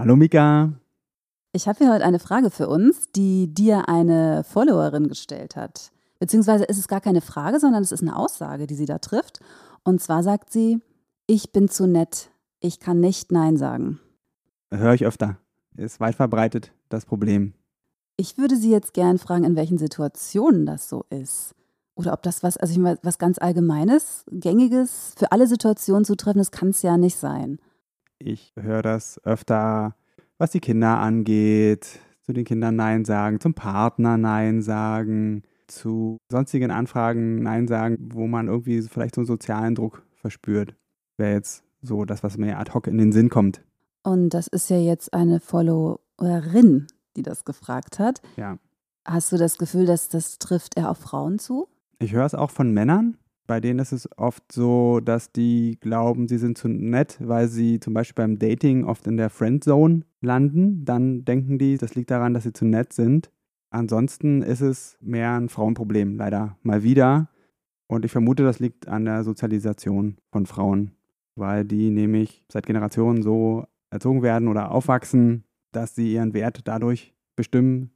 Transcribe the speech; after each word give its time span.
Hallo 0.00 0.16
Mika. 0.16 0.72
Ich 1.52 1.68
habe 1.68 1.76
hier 1.80 1.92
heute 1.92 2.06
eine 2.06 2.20
Frage 2.20 2.48
für 2.48 2.68
uns, 2.68 3.10
die 3.14 3.52
dir 3.52 3.90
eine 3.90 4.44
Followerin 4.44 5.08
gestellt 5.08 5.56
hat. 5.56 5.92
Beziehungsweise 6.18 6.64
ist 6.64 6.78
es 6.78 6.88
gar 6.88 7.02
keine 7.02 7.20
Frage, 7.20 7.60
sondern 7.60 7.82
es 7.82 7.92
ist 7.92 8.00
eine 8.00 8.16
Aussage, 8.16 8.66
die 8.66 8.76
sie 8.76 8.86
da 8.86 8.96
trifft. 8.96 9.40
Und 9.84 10.00
zwar 10.00 10.22
sagt 10.22 10.54
sie, 10.54 10.80
ich 11.26 11.52
bin 11.52 11.68
zu 11.68 11.86
nett, 11.86 12.30
ich 12.60 12.80
kann 12.80 12.98
nicht 12.98 13.30
Nein 13.30 13.58
sagen. 13.58 14.00
Höre 14.72 14.94
ich 14.94 15.04
öfter. 15.04 15.36
Ist 15.76 16.00
weit 16.00 16.14
verbreitet 16.14 16.72
das 16.88 17.04
Problem. 17.04 17.52
Ich 18.16 18.38
würde 18.38 18.56
sie 18.56 18.70
jetzt 18.70 18.94
gern 18.94 19.18
fragen, 19.18 19.44
in 19.44 19.54
welchen 19.54 19.76
Situationen 19.76 20.64
das 20.64 20.88
so 20.88 21.04
ist. 21.10 21.54
Oder 21.94 22.14
ob 22.14 22.22
das 22.22 22.42
was, 22.42 22.56
also 22.56 22.72
ich 22.72 22.78
meine, 22.78 22.98
was 23.02 23.18
ganz 23.18 23.36
Allgemeines, 23.36 24.24
Gängiges, 24.30 25.12
für 25.18 25.30
alle 25.30 25.46
Situationen 25.46 26.06
zutreffendes 26.06 26.52
kann 26.52 26.70
es 26.70 26.80
ja 26.80 26.96
nicht 26.96 27.18
sein. 27.18 27.58
Ich 28.22 28.52
höre 28.54 28.82
das 28.82 29.18
öfter, 29.24 29.96
was 30.36 30.50
die 30.50 30.60
Kinder 30.60 30.98
angeht, 30.98 32.00
zu 32.20 32.34
den 32.34 32.44
Kindern 32.44 32.76
Nein 32.76 33.06
sagen, 33.06 33.40
zum 33.40 33.54
Partner 33.54 34.18
Nein 34.18 34.60
sagen, 34.60 35.42
zu 35.68 36.18
sonstigen 36.30 36.70
Anfragen 36.70 37.42
Nein 37.42 37.66
sagen, 37.66 38.10
wo 38.12 38.26
man 38.26 38.48
irgendwie 38.48 38.82
vielleicht 38.82 39.14
so 39.14 39.22
einen 39.22 39.26
sozialen 39.26 39.74
Druck 39.74 40.02
verspürt. 40.16 40.74
Wäre 41.16 41.32
jetzt 41.32 41.64
so 41.80 42.04
das, 42.04 42.22
was 42.22 42.36
mir 42.36 42.58
ad 42.58 42.72
hoc 42.74 42.86
in 42.88 42.98
den 42.98 43.12
Sinn 43.12 43.30
kommt. 43.30 43.62
Und 44.02 44.30
das 44.30 44.48
ist 44.48 44.68
ja 44.68 44.78
jetzt 44.78 45.14
eine 45.14 45.40
Followerin, 45.40 46.88
die 47.16 47.22
das 47.22 47.46
gefragt 47.46 47.98
hat. 47.98 48.20
Ja. 48.36 48.58
Hast 49.06 49.32
du 49.32 49.38
das 49.38 49.56
Gefühl, 49.56 49.86
dass 49.86 50.10
das 50.10 50.38
trifft 50.38 50.76
eher 50.76 50.90
auf 50.90 50.98
Frauen 50.98 51.38
zu? 51.38 51.68
Ich 51.98 52.12
höre 52.12 52.26
es 52.26 52.34
auch 52.34 52.50
von 52.50 52.70
Männern, 52.72 53.16
bei 53.50 53.58
denen 53.58 53.80
ist 53.80 53.90
es 53.90 54.08
oft 54.16 54.52
so, 54.52 55.00
dass 55.00 55.32
die 55.32 55.76
glauben, 55.80 56.28
sie 56.28 56.38
sind 56.38 56.56
zu 56.56 56.68
nett, 56.68 57.18
weil 57.18 57.48
sie 57.48 57.80
zum 57.80 57.94
Beispiel 57.94 58.22
beim 58.22 58.38
Dating 58.38 58.84
oft 58.84 59.08
in 59.08 59.16
der 59.16 59.28
Friendzone 59.28 60.02
landen. 60.20 60.84
Dann 60.84 61.24
denken 61.24 61.58
die, 61.58 61.76
das 61.76 61.96
liegt 61.96 62.12
daran, 62.12 62.32
dass 62.32 62.44
sie 62.44 62.52
zu 62.52 62.64
nett 62.64 62.92
sind. 62.92 63.32
Ansonsten 63.70 64.42
ist 64.42 64.60
es 64.60 64.96
mehr 65.00 65.32
ein 65.32 65.48
Frauenproblem, 65.48 66.16
leider 66.16 66.58
mal 66.62 66.84
wieder. 66.84 67.28
Und 67.88 68.04
ich 68.04 68.12
vermute, 68.12 68.44
das 68.44 68.60
liegt 68.60 68.86
an 68.86 69.04
der 69.04 69.24
Sozialisation 69.24 70.18
von 70.30 70.46
Frauen, 70.46 70.92
weil 71.34 71.64
die 71.64 71.90
nämlich 71.90 72.44
seit 72.52 72.66
Generationen 72.66 73.20
so 73.20 73.64
erzogen 73.90 74.22
werden 74.22 74.46
oder 74.46 74.70
aufwachsen, 74.70 75.42
dass 75.72 75.96
sie 75.96 76.12
ihren 76.12 76.34
Wert 76.34 76.60
dadurch 76.68 77.16
bestimmen, 77.34 77.90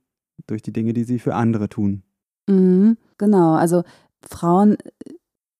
durch 0.48 0.62
die 0.62 0.72
Dinge, 0.72 0.94
die 0.94 1.04
sie 1.04 1.20
für 1.20 1.36
andere 1.36 1.68
tun. 1.68 2.02
Mhm, 2.48 2.96
genau, 3.18 3.54
also 3.54 3.84
Frauen 4.28 4.76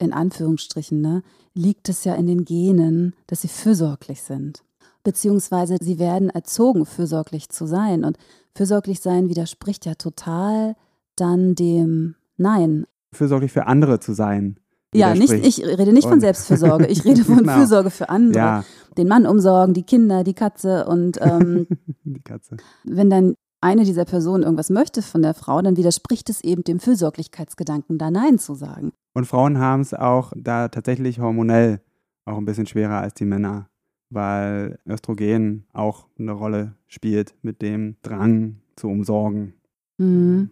in 0.05 0.13
Anführungsstrichen, 0.13 1.01
ne, 1.01 1.23
liegt 1.55 1.89
es 1.89 2.05
ja 2.05 2.15
in 2.15 2.27
den 2.27 2.45
Genen, 2.45 3.15
dass 3.27 3.43
sie 3.43 3.49
fürsorglich 3.49 4.23
sind. 4.23 4.63
Beziehungsweise 5.03 5.77
sie 5.81 5.99
werden 5.99 6.31
erzogen, 6.31 6.87
fürsorglich 6.87 7.49
zu 7.49 7.67
sein. 7.67 8.05
Und 8.05 8.17
fürsorglich 8.55 9.01
sein 9.01 9.29
widerspricht 9.29 9.87
ja 9.87 9.95
total 9.95 10.77
dann 11.17 11.55
dem 11.55 12.17
Nein. 12.37 12.87
Fürsorglich 13.13 13.53
für 13.53 13.67
andere 13.67 14.01
zu 14.01 14.13
sein. 14.13 14.59
Ja, 14.95 15.15
nicht, 15.15 15.33
ich 15.33 15.65
rede 15.65 15.93
nicht 15.93 16.09
von 16.09 16.21
Selbstfürsorge, 16.21 16.87
ich 16.87 17.05
rede 17.05 17.25
von 17.25 17.39
genau. 17.39 17.55
Fürsorge 17.55 17.91
für 17.91 18.09
andere. 18.09 18.39
Ja. 18.39 18.65
Den 18.97 19.09
Mann 19.09 19.27
umsorgen, 19.27 19.75
die 19.75 19.83
Kinder, 19.83 20.23
die 20.23 20.35
Katze 20.35 20.87
und 20.87 21.19
ähm, 21.21 21.67
die 22.05 22.21
Katze. 22.21 22.57
wenn 22.85 23.11
dann 23.11 23.35
eine 23.61 23.85
dieser 23.85 24.05
Personen 24.05 24.45
irgendwas 24.45 24.71
möchte 24.71 25.03
von 25.03 25.23
der 25.23 25.35
Frau, 25.35 25.61
dann 25.63 25.77
widerspricht 25.77 26.31
es 26.31 26.45
eben 26.45 26.63
dem 26.63 26.79
Fürsorglichkeitsgedanken, 26.79 27.99
da 27.99 28.11
Nein 28.11 28.39
zu 28.39 28.55
sagen. 28.55 28.93
Und 29.15 29.27
Frauen 29.27 29.59
haben 29.59 29.81
es 29.81 29.95
auch 29.95 30.33
da 30.37 30.69
tatsächlich 30.69 31.21
hormonell 31.21 31.81
auch 32.25 32.37
ein 32.37 32.45
bisschen 32.45 32.67
schwerer 32.67 33.01
als 33.01 33.15
die 33.15 33.25
Männer, 33.25 33.69
weil 34.11 34.79
Östrogen 34.87 35.67
auch 35.73 36.09
eine 36.19 36.33
Rolle 36.33 36.75
spielt 36.89 37.35
mit 37.43 37.63
dem 37.63 37.97
Drang 38.03 38.61
zu 38.77 38.89
umsorgen. 38.89 39.55
Mhm. 39.99 40.51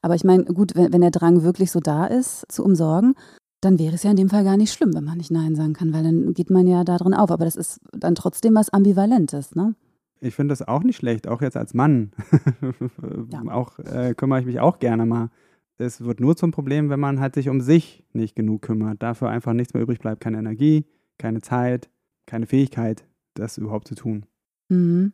Aber 0.00 0.14
ich 0.14 0.24
meine, 0.24 0.44
gut, 0.44 0.74
wenn, 0.74 0.92
wenn 0.92 1.00
der 1.00 1.10
Drang 1.10 1.42
wirklich 1.42 1.70
so 1.70 1.80
da 1.80 2.06
ist, 2.06 2.44
zu 2.50 2.64
umsorgen, 2.64 3.14
dann 3.60 3.78
wäre 3.78 3.94
es 3.94 4.02
ja 4.02 4.10
in 4.10 4.16
dem 4.16 4.28
Fall 4.28 4.44
gar 4.44 4.56
nicht 4.56 4.72
schlimm, 4.72 4.94
wenn 4.94 5.04
man 5.04 5.18
nicht 5.18 5.30
Nein 5.30 5.54
sagen 5.54 5.72
kann, 5.72 5.92
weil 5.92 6.02
dann 6.02 6.34
geht 6.34 6.50
man 6.50 6.66
ja 6.66 6.82
da 6.82 6.96
drin 6.96 7.14
auf. 7.14 7.30
Aber 7.30 7.44
das 7.44 7.56
ist 7.56 7.80
dann 7.92 8.16
trotzdem 8.16 8.54
was 8.54 8.70
Ambivalentes, 8.70 9.54
ne? 9.54 9.74
Ich 10.20 10.34
finde 10.34 10.52
das 10.52 10.66
auch 10.66 10.84
nicht 10.84 10.96
schlecht, 10.96 11.26
auch 11.26 11.42
jetzt 11.42 11.56
als 11.56 11.74
Mann. 11.74 12.12
ja. 13.30 13.42
Auch 13.52 13.78
äh, 13.80 14.14
kümmere 14.14 14.40
ich 14.40 14.46
mich 14.46 14.60
auch 14.60 14.78
gerne 14.78 15.04
mal 15.04 15.30
es 15.78 16.02
wird 16.02 16.20
nur 16.20 16.36
zum 16.36 16.50
Problem, 16.50 16.90
wenn 16.90 17.00
man 17.00 17.20
halt 17.20 17.34
sich 17.34 17.48
um 17.48 17.60
sich 17.60 18.04
nicht 18.12 18.36
genug 18.36 18.62
kümmert. 18.62 19.02
Dafür 19.02 19.28
einfach 19.28 19.52
nichts 19.52 19.74
mehr 19.74 19.82
übrig 19.82 19.98
bleibt. 19.98 20.20
Keine 20.20 20.38
Energie, 20.38 20.86
keine 21.18 21.40
Zeit, 21.40 21.90
keine 22.26 22.46
Fähigkeit, 22.46 23.04
das 23.34 23.58
überhaupt 23.58 23.88
zu 23.88 23.94
tun. 23.94 24.26
Mhm. 24.68 25.12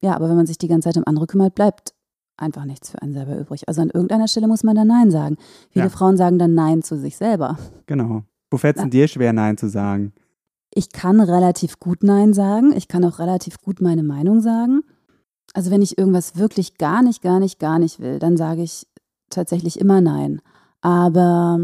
Ja, 0.00 0.14
aber 0.14 0.28
wenn 0.28 0.36
man 0.36 0.46
sich 0.46 0.58
die 0.58 0.68
ganze 0.68 0.88
Zeit 0.88 0.96
um 0.96 1.04
andere 1.06 1.26
kümmert, 1.26 1.54
bleibt 1.54 1.94
einfach 2.36 2.64
nichts 2.64 2.90
für 2.90 3.02
einen 3.02 3.12
selber 3.12 3.38
übrig. 3.38 3.68
Also 3.68 3.82
an 3.82 3.90
irgendeiner 3.90 4.28
Stelle 4.28 4.48
muss 4.48 4.62
man 4.62 4.76
dann 4.76 4.88
Nein 4.88 5.10
sagen. 5.10 5.36
Viele 5.70 5.86
ja. 5.86 5.90
Frauen 5.90 6.16
sagen 6.16 6.38
dann 6.38 6.54
Nein 6.54 6.82
zu 6.82 6.96
sich 6.96 7.16
selber. 7.16 7.58
Genau. 7.86 8.22
Wo 8.50 8.56
fällt 8.56 8.78
es 8.78 8.88
dir 8.88 9.08
schwer, 9.08 9.32
Nein 9.32 9.58
zu 9.58 9.68
sagen? 9.68 10.12
Ich 10.72 10.92
kann 10.92 11.20
relativ 11.20 11.80
gut 11.80 12.02
Nein 12.02 12.32
sagen. 12.32 12.72
Ich 12.72 12.88
kann 12.88 13.04
auch 13.04 13.18
relativ 13.18 13.58
gut 13.58 13.80
meine 13.80 14.02
Meinung 14.02 14.40
sagen. 14.40 14.82
Also 15.54 15.70
wenn 15.70 15.82
ich 15.82 15.98
irgendwas 15.98 16.36
wirklich 16.36 16.78
gar 16.78 17.02
nicht, 17.02 17.22
gar 17.22 17.40
nicht, 17.40 17.58
gar 17.58 17.78
nicht 17.78 18.00
will, 18.00 18.18
dann 18.18 18.36
sage 18.36 18.62
ich 18.62 18.86
tatsächlich 19.30 19.78
immer 19.78 20.00
nein. 20.00 20.40
Aber 20.80 21.58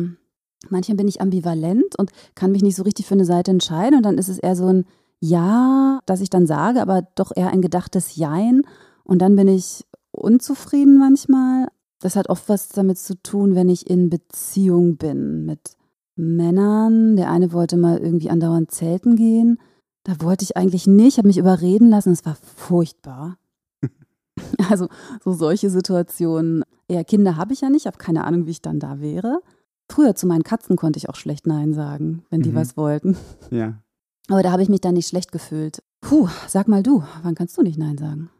manchmal 0.71 0.97
bin 0.97 1.09
ich 1.09 1.21
ambivalent 1.21 1.99
und 1.99 2.11
kann 2.35 2.53
mich 2.53 2.63
nicht 2.63 2.77
so 2.77 2.83
richtig 2.83 3.07
für 3.07 3.15
eine 3.15 3.25
Seite 3.25 3.51
entscheiden. 3.51 3.97
Und 3.97 4.05
dann 4.05 4.19
ist 4.19 4.29
es 4.29 4.39
eher 4.39 4.57
so 4.57 4.67
ein 4.67 4.85
Ja, 5.21 6.01
das 6.07 6.21
ich 6.21 6.31
dann 6.31 6.47
sage, 6.47 6.83
aber 6.83 7.07
doch 7.15 7.33
eher 7.35 7.51
ein 7.51 7.63
gedachtes 7.63 8.17
Jein. 8.17 8.63
Und 9.05 9.21
dann 9.21 9.37
bin 9.37 9.49
ich 9.49 9.85
unzufrieden 10.11 10.99
manchmal. 10.99 11.69
Das 12.01 12.17
hat 12.17 12.29
oft 12.29 12.49
was 12.49 12.69
damit 12.69 12.99
zu 12.99 13.21
tun, 13.23 13.55
wenn 13.55 13.69
ich 13.69 13.89
in 13.89 14.11
Beziehung 14.11 14.97
bin 14.97 15.47
mit 15.47 15.77
Männern. 16.17 17.17
Der 17.17 17.31
eine 17.31 17.53
wollte 17.53 17.77
mal 17.77 17.99
irgendwie 17.99 18.31
andauernd 18.31 18.71
zelten 18.71 19.17
gehen. 19.17 19.59
Da 20.05 20.21
wollte 20.21 20.45
ich 20.45 20.57
eigentlich 20.57 20.87
nicht, 20.87 21.17
habe 21.17 21.29
mich 21.29 21.39
überreden 21.39 21.89
lassen. 21.89 22.13
Es 22.13 22.25
war 22.25 22.37
furchtbar. 22.37 23.39
Also 24.69 24.89
so 25.23 25.33
solche 25.33 25.71
Situationen. 25.71 26.65
Eher 26.89 27.05
Kinder 27.05 27.37
habe 27.37 27.53
ich 27.53 27.61
ja 27.61 27.71
nicht, 27.71 27.87
habe 27.87 27.99
keine 27.99 28.25
Ahnung, 28.25 28.47
wie 28.47 28.53
ich 28.53 28.63
dann 28.63 28.79
da 28.79 29.01
wäre. 29.01 29.41
Früher 29.91 30.15
zu 30.15 30.27
meinen 30.27 30.43
Katzen 30.45 30.77
konnte 30.77 30.99
ich 30.99 31.09
auch 31.09 31.17
schlecht 31.17 31.47
Nein 31.47 31.73
sagen, 31.73 32.25
wenn 32.31 32.43
die 32.43 32.51
mhm. 32.51 32.57
was 32.57 32.77
wollten. 32.77 33.17
Ja. 33.51 33.83
Aber 34.29 34.43
da 34.43 34.53
habe 34.53 34.63
ich 34.63 34.69
mich 34.69 34.81
dann 34.81 34.95
nicht 34.95 35.09
schlecht 35.09 35.33
gefühlt. 35.33 35.83
Puh, 36.01 36.29
sag 36.49 36.69
mal 36.69 36.83
du, 36.83 37.03
wann 37.23 37.35
kannst 37.35 37.57
du 37.59 37.63
nicht 37.63 37.79
Nein 37.79 37.99
sagen? 37.99 38.31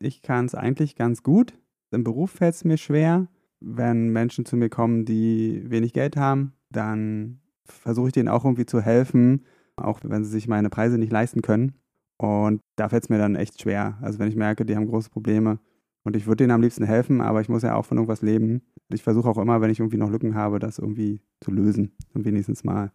Ich 0.00 0.22
kann 0.22 0.46
es 0.46 0.54
eigentlich 0.54 0.96
ganz 0.96 1.22
gut. 1.22 1.54
Im 1.90 2.04
Beruf 2.04 2.32
fällt 2.32 2.54
es 2.54 2.64
mir 2.64 2.76
schwer. 2.76 3.28
Wenn 3.60 4.10
Menschen 4.10 4.44
zu 4.44 4.56
mir 4.56 4.68
kommen, 4.68 5.04
die 5.04 5.64
wenig 5.68 5.92
Geld 5.92 6.16
haben, 6.16 6.52
dann 6.70 7.40
versuche 7.64 8.08
ich 8.08 8.12
denen 8.12 8.28
auch 8.28 8.44
irgendwie 8.44 8.66
zu 8.66 8.80
helfen, 8.80 9.44
auch 9.76 10.00
wenn 10.02 10.24
sie 10.24 10.30
sich 10.30 10.48
meine 10.48 10.70
Preise 10.70 10.98
nicht 10.98 11.12
leisten 11.12 11.42
können. 11.42 11.74
Und 12.18 12.60
da 12.76 12.88
fällt 12.88 13.04
es 13.04 13.08
mir 13.08 13.18
dann 13.18 13.36
echt 13.36 13.60
schwer. 13.60 13.98
Also 14.00 14.18
wenn 14.18 14.28
ich 14.28 14.36
merke, 14.36 14.64
die 14.64 14.76
haben 14.76 14.86
große 14.86 15.10
Probleme 15.10 15.58
und 16.08 16.16
ich 16.16 16.26
würde 16.26 16.44
denen 16.44 16.52
am 16.52 16.62
liebsten 16.62 16.84
helfen, 16.84 17.20
aber 17.20 17.42
ich 17.42 17.50
muss 17.50 17.62
ja 17.62 17.74
auch 17.74 17.84
von 17.84 17.98
irgendwas 17.98 18.22
leben. 18.22 18.62
Ich 18.88 19.02
versuche 19.02 19.28
auch 19.28 19.36
immer, 19.36 19.60
wenn 19.60 19.68
ich 19.68 19.78
irgendwie 19.78 19.98
noch 19.98 20.10
Lücken 20.10 20.34
habe, 20.34 20.58
das 20.58 20.78
irgendwie 20.78 21.20
zu 21.42 21.50
lösen. 21.50 21.92
Und 22.14 22.24
wenigstens 22.24 22.64
mal 22.64 22.92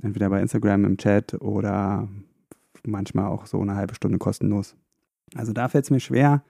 entweder 0.00 0.30
bei 0.30 0.40
Instagram 0.40 0.84
im 0.84 0.96
Chat 0.96 1.34
oder 1.42 2.08
manchmal 2.86 3.26
auch 3.26 3.46
so 3.46 3.60
eine 3.60 3.74
halbe 3.74 3.96
Stunde 3.96 4.18
kostenlos. 4.18 4.76
Also 5.34 5.52
da 5.52 5.68
fällt 5.68 5.86
es 5.86 5.90
mir 5.90 5.98
schwer. 5.98 6.44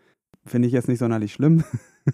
Finde 0.45 0.69
ich 0.69 0.75
jetzt 0.75 0.87
nicht 0.87 0.99
sonderlich 0.99 1.33
schlimm. 1.33 1.65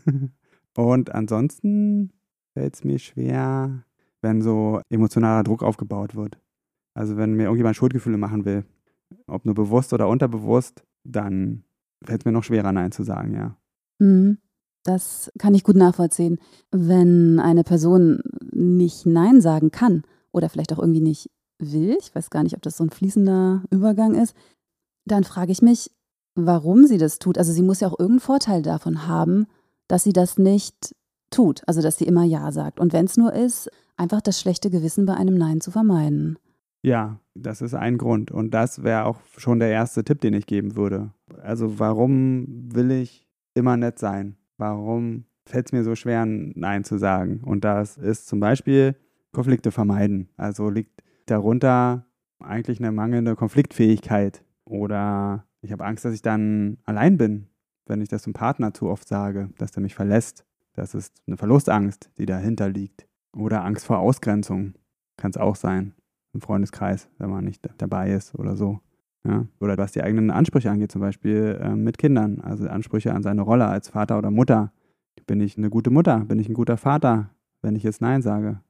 und 0.76 1.12
ansonsten 1.12 2.12
fällt 2.54 2.76
es 2.76 2.84
mir 2.84 3.00
schwer, 3.00 3.82
wenn 4.22 4.42
so 4.42 4.80
emotionaler 4.90 5.42
Druck 5.42 5.64
aufgebaut 5.64 6.14
wird. 6.14 6.38
Also 6.94 7.16
wenn 7.16 7.34
mir 7.34 7.44
irgendjemand 7.44 7.74
Schuldgefühle 7.74 8.16
machen 8.16 8.44
will, 8.44 8.64
ob 9.26 9.44
nur 9.44 9.56
bewusst 9.56 9.92
oder 9.92 10.06
unterbewusst, 10.06 10.84
dann 11.02 11.64
fällt 12.04 12.20
es 12.20 12.24
mir 12.26 12.32
noch 12.32 12.44
schwerer, 12.44 12.70
Nein 12.70 12.92
zu 12.92 13.02
sagen, 13.02 13.34
ja. 13.34 13.56
Mhm. 13.98 14.38
Das 14.84 15.30
kann 15.38 15.54
ich 15.54 15.64
gut 15.64 15.76
nachvollziehen. 15.76 16.38
Wenn 16.70 17.40
eine 17.40 17.64
Person 17.64 18.20
nicht 18.52 19.06
Nein 19.06 19.40
sagen 19.40 19.70
kann 19.70 20.02
oder 20.32 20.48
vielleicht 20.48 20.72
auch 20.72 20.78
irgendwie 20.78 21.00
nicht 21.00 21.30
will, 21.58 21.96
ich 22.00 22.14
weiß 22.14 22.30
gar 22.30 22.42
nicht, 22.42 22.54
ob 22.54 22.62
das 22.62 22.76
so 22.76 22.84
ein 22.84 22.90
fließender 22.90 23.64
Übergang 23.70 24.14
ist, 24.14 24.34
dann 25.04 25.24
frage 25.24 25.52
ich 25.52 25.62
mich, 25.62 25.90
warum 26.34 26.86
sie 26.86 26.98
das 26.98 27.18
tut. 27.18 27.38
Also 27.38 27.52
sie 27.52 27.62
muss 27.62 27.80
ja 27.80 27.88
auch 27.88 27.98
irgendeinen 27.98 28.20
Vorteil 28.20 28.62
davon 28.62 29.06
haben, 29.06 29.46
dass 29.88 30.04
sie 30.04 30.12
das 30.12 30.38
nicht 30.38 30.94
tut, 31.30 31.62
also 31.66 31.82
dass 31.82 31.98
sie 31.98 32.06
immer 32.06 32.24
Ja 32.24 32.52
sagt. 32.52 32.80
Und 32.80 32.92
wenn 32.92 33.04
es 33.06 33.16
nur 33.16 33.32
ist, 33.32 33.70
einfach 33.96 34.20
das 34.20 34.40
schlechte 34.40 34.70
Gewissen 34.70 35.04
bei 35.06 35.14
einem 35.14 35.36
Nein 35.36 35.60
zu 35.60 35.70
vermeiden. 35.70 36.38
Ja, 36.82 37.20
das 37.34 37.60
ist 37.60 37.74
ein 37.74 37.98
Grund. 37.98 38.30
Und 38.30 38.52
das 38.52 38.82
wäre 38.84 39.04
auch 39.04 39.18
schon 39.36 39.58
der 39.58 39.70
erste 39.70 40.04
Tipp, 40.04 40.20
den 40.20 40.34
ich 40.34 40.46
geben 40.46 40.76
würde. 40.76 41.12
Also 41.42 41.78
warum 41.78 42.46
will 42.72 42.90
ich 42.90 43.27
immer 43.58 43.76
nett 43.76 43.98
sein? 43.98 44.36
Warum 44.56 45.24
fällt 45.44 45.66
es 45.66 45.72
mir 45.72 45.84
so 45.84 45.94
schwer, 45.94 46.24
Nein 46.26 46.84
zu 46.84 46.98
sagen? 46.98 47.42
Und 47.44 47.64
das 47.64 47.96
ist 47.96 48.26
zum 48.26 48.40
Beispiel 48.40 48.96
Konflikte 49.32 49.70
vermeiden. 49.70 50.30
Also 50.36 50.70
liegt 50.70 51.02
darunter 51.26 52.06
eigentlich 52.40 52.78
eine 52.80 52.92
mangelnde 52.92 53.36
Konfliktfähigkeit. 53.36 54.44
Oder 54.64 55.44
ich 55.60 55.72
habe 55.72 55.84
Angst, 55.84 56.04
dass 56.04 56.14
ich 56.14 56.22
dann 56.22 56.78
allein 56.84 57.16
bin, 57.16 57.48
wenn 57.86 58.00
ich 58.00 58.08
das 58.08 58.22
zum 58.22 58.32
Partner 58.32 58.74
zu 58.74 58.88
oft 58.88 59.08
sage, 59.08 59.50
dass 59.58 59.76
er 59.76 59.82
mich 59.82 59.94
verlässt. 59.94 60.44
Das 60.74 60.94
ist 60.94 61.22
eine 61.26 61.36
Verlustangst, 61.36 62.10
die 62.18 62.26
dahinter 62.26 62.68
liegt. 62.68 63.06
Oder 63.36 63.64
Angst 63.64 63.86
vor 63.86 63.98
Ausgrenzung. 63.98 64.74
Kann 65.16 65.30
es 65.30 65.36
auch 65.36 65.56
sein. 65.56 65.94
Im 66.32 66.40
Freundeskreis, 66.40 67.08
wenn 67.18 67.30
man 67.30 67.44
nicht 67.44 67.68
dabei 67.78 68.12
ist 68.12 68.34
oder 68.34 68.56
so. 68.56 68.80
Ja? 69.28 69.46
Oder 69.60 69.76
was 69.76 69.92
die 69.92 70.02
eigenen 70.02 70.30
Ansprüche 70.30 70.70
angeht, 70.70 70.90
zum 70.90 71.02
Beispiel 71.02 71.58
äh, 71.60 71.76
mit 71.76 71.98
Kindern. 71.98 72.40
Also 72.40 72.66
Ansprüche 72.66 73.12
an 73.12 73.22
seine 73.22 73.42
Rolle 73.42 73.66
als 73.66 73.90
Vater 73.90 74.18
oder 74.18 74.30
Mutter. 74.30 74.72
Bin 75.26 75.40
ich 75.40 75.58
eine 75.58 75.68
gute 75.68 75.90
Mutter? 75.90 76.24
Bin 76.24 76.38
ich 76.38 76.48
ein 76.48 76.54
guter 76.54 76.78
Vater, 76.78 77.30
wenn 77.60 77.76
ich 77.76 77.82
jetzt 77.82 78.00
Nein 78.00 78.22
sage? 78.22 78.60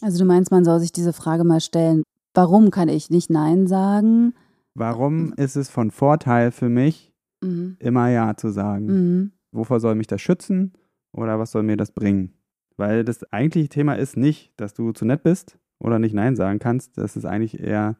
Also 0.00 0.20
du 0.20 0.24
meinst, 0.24 0.52
man 0.52 0.64
soll 0.64 0.78
sich 0.78 0.92
diese 0.92 1.12
Frage 1.12 1.42
mal 1.42 1.60
stellen, 1.60 2.04
warum 2.32 2.70
kann 2.70 2.88
ich 2.88 3.10
nicht 3.10 3.30
Nein 3.30 3.66
sagen? 3.66 4.34
Warum 4.74 5.32
ist 5.32 5.56
es 5.56 5.68
von 5.68 5.90
Vorteil 5.90 6.52
für 6.52 6.68
mich, 6.68 7.12
mhm. 7.42 7.76
immer 7.80 8.08
Ja 8.08 8.36
zu 8.36 8.50
sagen? 8.50 8.86
Mhm. 8.86 9.32
Wovor 9.50 9.80
soll 9.80 9.96
mich 9.96 10.06
das 10.06 10.20
schützen 10.20 10.72
oder 11.12 11.40
was 11.40 11.50
soll 11.50 11.64
mir 11.64 11.76
das 11.76 11.90
bringen? 11.90 12.34
Weil 12.76 13.04
das 13.04 13.24
eigentliche 13.32 13.68
Thema 13.68 13.94
ist 13.94 14.16
nicht, 14.16 14.52
dass 14.56 14.74
du 14.74 14.92
zu 14.92 15.04
nett 15.04 15.24
bist 15.24 15.58
oder 15.80 15.98
nicht 15.98 16.14
Nein 16.14 16.36
sagen 16.36 16.60
kannst. 16.60 16.96
Das 16.96 17.16
ist 17.16 17.24
eigentlich 17.24 17.58
eher 17.58 17.96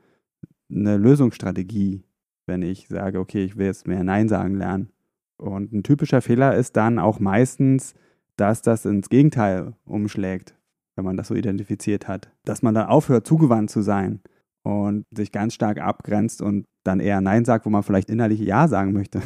eine 0.71 0.97
Lösungsstrategie, 0.97 2.05
wenn 2.47 2.63
ich 2.63 2.89
sage, 2.89 3.19
okay, 3.19 3.45
ich 3.45 3.57
will 3.57 3.67
jetzt 3.67 3.87
mehr 3.87 4.05
Nein 4.05 4.29
sagen 4.29 4.55
lernen. 4.55 4.91
Und 5.37 5.73
ein 5.73 5.83
typischer 5.83 6.21
Fehler 6.21 6.57
ist 6.57 6.77
dann 6.77 6.99
auch 6.99 7.21
meistens, 7.21 7.95
dass 8.37 8.63
das 8.63 8.85
ins 8.85 9.09
Gegenteil 9.09 9.75
umschlägt, 9.85 10.55
wenn 10.97 11.05
man 11.05 11.17
das 11.17 11.29
so 11.29 11.35
identifiziert 11.35 12.09
hat. 12.09 12.31
Dass 12.45 12.63
man 12.63 12.75
dann 12.75 12.89
aufhört, 12.89 13.27
zugewandt 13.27 13.71
zu 13.71 13.83
sein 13.83 14.21
und 14.63 15.05
sich 15.15 15.33
ganz 15.33 15.55
stark 15.55 15.81
abgrenzt 15.81 16.43
und 16.43 16.65
dann 16.85 17.01
eher 17.01 17.21
Nein 17.21 17.45
sagt, 17.45 17.67
wo 17.67 17.71
man 17.71 17.83
vielleicht 17.83 18.11
innerlich 18.11 18.41
Ja 18.41 18.69
sagen 18.69 18.93
möchte. 18.93 19.23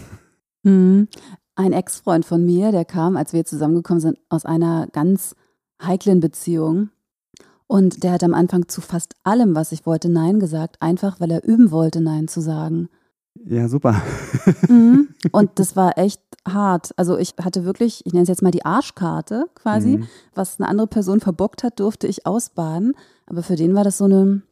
Mhm. 0.63 1.09
Ein 1.55 1.73
Ex-Freund 1.73 2.25
von 2.25 2.45
mir, 2.45 2.73
der 2.73 2.85
kam, 2.85 3.17
als 3.17 3.33
wir 3.33 3.45
zusammengekommen 3.45 4.01
sind, 4.01 4.19
aus 4.29 4.47
einer 4.47 4.87
ganz 4.93 5.35
heiklen 5.83 6.21
Beziehung. 6.21 6.91
Und 7.73 8.05
der 8.05 8.13
hat 8.13 8.23
am 8.23 8.35
Anfang 8.35 8.69
zu 8.69 8.83
fast 8.83 9.15
allem, 9.25 9.55
was 9.55 9.73
ich 9.73 9.87
wollte, 9.87 10.11
Nein 10.11 10.41
gesagt, 10.41 10.77
einfach 10.81 11.21
weil 11.21 11.31
er 11.31 11.43
üben 11.43 11.71
wollte, 11.71 12.03
Nein 12.03 12.29
zu 12.29 12.43
sagen. 12.43 12.91
Ja, 13.47 13.67
super. 13.67 14.03
Mhm. 14.69 15.09
Und 15.33 15.53
das 15.55 15.75
war 15.75 15.97
echt 15.97 16.21
hart. 16.47 16.91
Also 16.99 17.17
ich 17.17 17.33
hatte 17.43 17.65
wirklich, 17.65 18.05
ich 18.05 18.13
nenne 18.13 18.25
es 18.25 18.29
jetzt 18.29 18.43
mal 18.43 18.51
die 18.51 18.67
Arschkarte 18.67 19.47
quasi. 19.55 19.97
Mhm. 19.97 20.07
Was 20.35 20.61
eine 20.61 20.69
andere 20.69 20.87
Person 20.87 21.21
verbockt 21.21 21.65
hat, 21.65 21.81
durfte 21.81 22.07
ich 22.07 22.27
ausbaden. 22.27 22.93
Aber 23.25 23.43
für 23.43 23.57
den 23.57 23.75
war 23.75 23.85
das 23.85 23.97
so 23.97 24.05
eine 24.05 24.43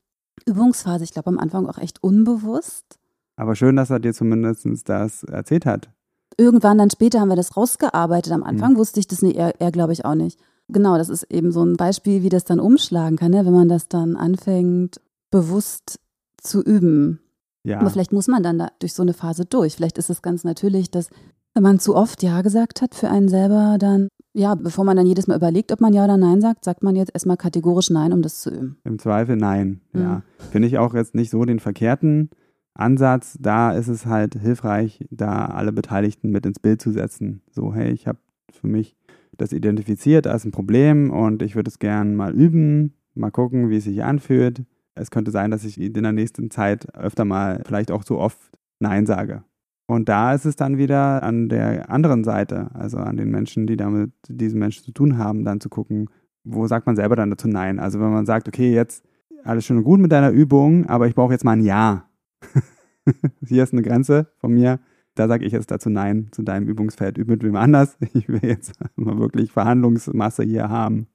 Übungsphase, 0.47 1.05
ich 1.05 1.13
glaube 1.13 1.29
am 1.29 1.39
Anfang 1.39 1.67
auch 1.67 1.77
echt 1.77 2.03
unbewusst. 2.03 2.99
Aber 3.37 3.55
schön, 3.55 3.77
dass 3.77 3.91
er 3.91 3.99
dir 3.99 4.15
zumindest 4.15 4.67
das 4.89 5.25
erzählt 5.25 5.67
hat. 5.67 5.91
Irgendwann 6.39 6.79
dann 6.79 6.89
später 6.89 7.21
haben 7.21 7.29
wir 7.29 7.37
das 7.37 7.55
rausgearbeitet. 7.55 8.33
Am 8.33 8.45
Anfang 8.45 8.73
mhm. 8.73 8.77
wusste 8.79 8.99
ich 8.99 9.09
das 9.09 9.21
nicht, 9.21 9.37
er, 9.37 9.61
er 9.61 9.73
glaube 9.73 9.93
ich 9.93 10.07
auch 10.07 10.15
nicht. 10.15 10.41
Genau, 10.73 10.97
das 10.99 11.09
ist 11.09 11.25
eben 11.25 11.53
so 11.53 11.65
ein 11.65 11.77
Beispiel, 11.77 12.23
wie 12.23 12.29
das 12.29 12.45
dann 12.45 12.61
umschlagen 12.61 13.17
kann, 13.17 13.33
ne? 13.33 13.45
wenn 13.45 13.53
man 13.53 13.69
das 13.69 13.89
dann 13.89 14.17
anfängt, 14.17 15.01
bewusst 15.31 16.01
zu 16.39 16.63
üben. 16.63 17.21
Ja. 17.63 17.81
Aber 17.81 17.91
vielleicht 17.91 18.13
muss 18.13 18.29
man 18.29 18.43
dann 18.43 18.59
da 18.59 18.69
durch 18.79 18.95
so 18.95 19.03
eine 19.03 19.13
Phase 19.13 19.45
durch. 19.45 19.77
Vielleicht 19.77 19.99
ist 19.99 20.11
es 20.11 20.23
ganz 20.23 20.45
natürlich, 20.45 20.91
dass 20.91 21.11
wenn 21.55 21.63
man 21.63 21.79
zu 21.79 21.97
oft 21.97 22.23
Ja 22.23 22.43
gesagt 22.43 22.81
hat 22.81 22.95
für 22.95 23.11
einen 23.11 23.29
selber, 23.29 23.77
dann, 23.79 24.09
ja, 24.33 24.55
bevor 24.55 24.85
man 24.85 24.97
dann 24.97 25.07
jedes 25.07 25.27
Mal 25.27 25.37
überlegt, 25.37 25.73
ob 25.73 25.81
man 25.81 25.93
Ja 25.93 26.05
oder 26.05 26.17
Nein 26.17 26.41
sagt, 26.41 26.65
sagt 26.65 26.83
man 26.83 26.97
jetzt 26.97 27.13
erstmal 27.13 27.37
kategorisch 27.37 27.91
Nein, 27.91 28.13
um 28.13 28.23
das 28.23 28.41
zu 28.41 28.51
üben. 28.51 28.79
Im 28.85 28.99
Zweifel 28.99 29.37
Nein, 29.37 29.81
mhm. 29.93 30.01
ja. 30.01 30.23
Finde 30.51 30.69
ich 30.69 30.79
auch 30.79 30.95
jetzt 30.95 31.15
nicht 31.15 31.31
so 31.31 31.45
den 31.45 31.59
verkehrten 31.59 32.31
Ansatz. 32.75 33.37
Da 33.41 33.73
ist 33.73 33.89
es 33.89 34.07
halt 34.07 34.35
hilfreich, 34.35 35.05
da 35.11 35.47
alle 35.47 35.73
Beteiligten 35.73 36.31
mit 36.31 36.47
ins 36.47 36.61
Bild 36.61 36.81
zu 36.81 36.93
setzen. 36.93 37.43
So, 37.51 37.75
hey, 37.75 37.91
ich 37.91 38.07
habe 38.07 38.19
für 38.53 38.69
mich 38.69 38.97
das 39.41 39.53
identifiziert 39.53 40.27
als 40.27 40.45
ein 40.45 40.53
Problem 40.53 41.11
und 41.11 41.43
ich 41.43 41.57
würde 41.57 41.69
es 41.69 41.79
gern 41.79 42.15
mal 42.15 42.35
üben, 42.35 42.95
mal 43.15 43.31
gucken, 43.31 43.71
wie 43.71 43.77
es 43.77 43.85
sich 43.85 44.03
anfühlt. 44.05 44.65
Es 44.95 45.11
könnte 45.11 45.31
sein, 45.31 45.51
dass 45.51 45.65
ich 45.65 45.81
in 45.81 45.93
der 45.95 46.13
nächsten 46.13 46.51
Zeit 46.51 46.95
öfter 46.95 47.25
mal, 47.25 47.63
vielleicht 47.65 47.91
auch 47.91 48.03
so 48.05 48.19
oft 48.19 48.39
Nein 48.81 49.07
sage. 49.07 49.45
Und 49.87 50.09
da 50.09 50.35
ist 50.35 50.45
es 50.45 50.57
dann 50.57 50.79
wieder 50.79 51.23
an 51.23 51.49
der 51.49 51.91
anderen 51.91 52.23
Seite, 52.23 52.71
also 52.75 52.99
an 52.99 53.17
den 53.17 53.31
Menschen, 53.31 53.67
die 53.67 53.77
damit 53.77 54.13
diesen 54.29 54.61
Menschen 54.61 54.85
zu 54.85 54.93
tun 54.93 55.19
haben, 55.19 55.45
dann 55.45 55.61
zu 55.61 55.69
gucken, 55.69 56.09
wo 56.45 56.67
sagt 56.67 56.87
man 56.87 56.97
selber 56.97 57.17
dann 57.17 57.31
dazu 57.31 57.49
Nein. 57.49 57.79
Also 57.79 58.01
wenn 58.01 58.13
man 58.13 58.27
sagt, 58.27 58.47
okay, 58.47 58.73
jetzt 58.73 59.05
alles 59.43 59.65
schön 59.65 59.79
und 59.79 59.85
gut 59.85 60.01
mit 60.01 60.13
deiner 60.13 60.31
Übung, 60.31 60.87
aber 60.87 61.09
ich 61.09 61.15
brauche 61.15 61.33
jetzt 61.33 61.45
mal 61.45 61.53
ein 61.53 61.65
Ja. 61.65 62.09
Hier 63.47 63.63
ist 63.63 63.73
eine 63.73 63.83
Grenze 63.83 64.29
von 64.39 64.53
mir. 64.53 64.81
Da 65.21 65.29
sage 65.29 65.45
ich 65.45 65.53
jetzt 65.53 65.71
dazu 65.71 65.91
Nein 65.91 66.29
zu 66.31 66.43
deinem 66.43 66.67
Übungsfeld. 66.67 67.19
Üb 67.19 67.29
mit 67.29 67.43
wem 67.43 67.55
anders. 67.55 67.99
Ich 68.15 68.27
will 68.27 68.41
jetzt 68.43 68.73
mal 68.97 69.19
wirklich 69.19 69.53
Verhandlungsmasse 69.53 70.45
hier 70.45 70.71
haben. 70.71 71.09